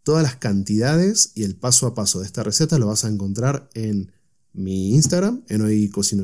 Todas 0.03 0.23
las 0.23 0.35
cantidades 0.35 1.31
y 1.35 1.43
el 1.43 1.55
paso 1.55 1.87
a 1.87 1.93
paso 1.93 2.19
de 2.19 2.25
esta 2.25 2.43
receta 2.43 2.79
lo 2.79 2.87
vas 2.87 3.05
a 3.05 3.09
encontrar 3.09 3.69
en 3.73 4.11
mi 4.53 4.95
Instagram, 4.95 5.43
en 5.47 5.61
hoy 5.61 5.89
cocino 5.89 6.23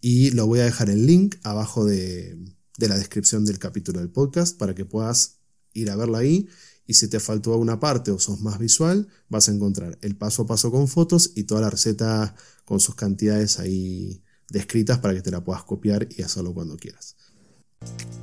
y 0.00 0.30
lo 0.32 0.46
voy 0.46 0.60
a 0.60 0.64
dejar 0.64 0.90
el 0.90 1.06
link 1.06 1.36
abajo 1.42 1.84
de 1.84 2.36
la 2.78 2.98
descripción 2.98 3.44
del 3.44 3.58
capítulo 3.58 4.00
del 4.00 4.10
podcast 4.10 4.58
para 4.58 4.74
que 4.74 4.84
puedas 4.84 5.38
ir 5.72 5.90
a 5.90 5.96
verla 5.96 6.18
ahí 6.18 6.48
y 6.86 6.94
si 6.94 7.08
te 7.08 7.20
faltó 7.20 7.52
alguna 7.52 7.78
parte 7.80 8.10
o 8.10 8.18
sos 8.18 8.40
más 8.40 8.58
visual, 8.58 9.08
vas 9.28 9.48
a 9.48 9.52
encontrar 9.52 9.98
el 10.02 10.16
paso 10.16 10.42
a 10.42 10.46
paso 10.46 10.70
con 10.70 10.88
fotos 10.88 11.32
y 11.34 11.44
toda 11.44 11.60
la 11.60 11.70
receta 11.70 12.34
con 12.64 12.80
sus 12.80 12.94
cantidades 12.94 13.58
ahí 13.58 14.22
descritas 14.48 14.98
para 14.98 15.14
que 15.14 15.22
te 15.22 15.30
la 15.30 15.42
puedas 15.42 15.64
copiar 15.64 16.08
y 16.10 16.22
hacerlo 16.22 16.52
cuando 16.52 16.76
quieras. 16.76 17.16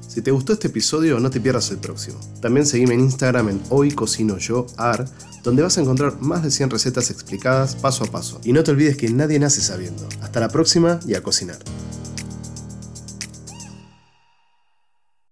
Si 0.08 0.22
te 0.22 0.32
gustó 0.32 0.54
este 0.54 0.68
episodio, 0.68 1.20
no 1.20 1.30
te 1.30 1.40
pierdas 1.40 1.70
el 1.72 1.78
próximo. 1.78 2.20
También 2.42 2.66
seguime 2.66 2.96
en 2.96 3.02
Instagram 3.02 3.50
en 3.50 3.62
Hoy 3.70 3.92
Cocino 3.92 4.38
Yo 4.38 4.66
Ar, 4.78 5.06
donde 5.44 5.62
vas 5.62 5.78
a 5.78 5.82
encontrar 5.82 6.20
más 6.22 6.44
de 6.44 6.52
100 6.52 6.72
recetas 6.72 7.12
explicadas 7.12 7.76
paso 7.76 8.04
a 8.04 8.08
paso. 8.08 8.42
Y 8.44 8.54
no 8.54 8.64
te 8.64 8.72
olvides 8.72 8.98
que 8.98 9.10
nadie 9.10 9.40
nace 9.40 9.62
sabiendo. 9.62 10.08
Hasta 10.22 10.40
la 10.40 10.50
próxima 10.50 11.00
y 11.06 11.14
a 11.14 11.22
cocinar. 11.22 11.60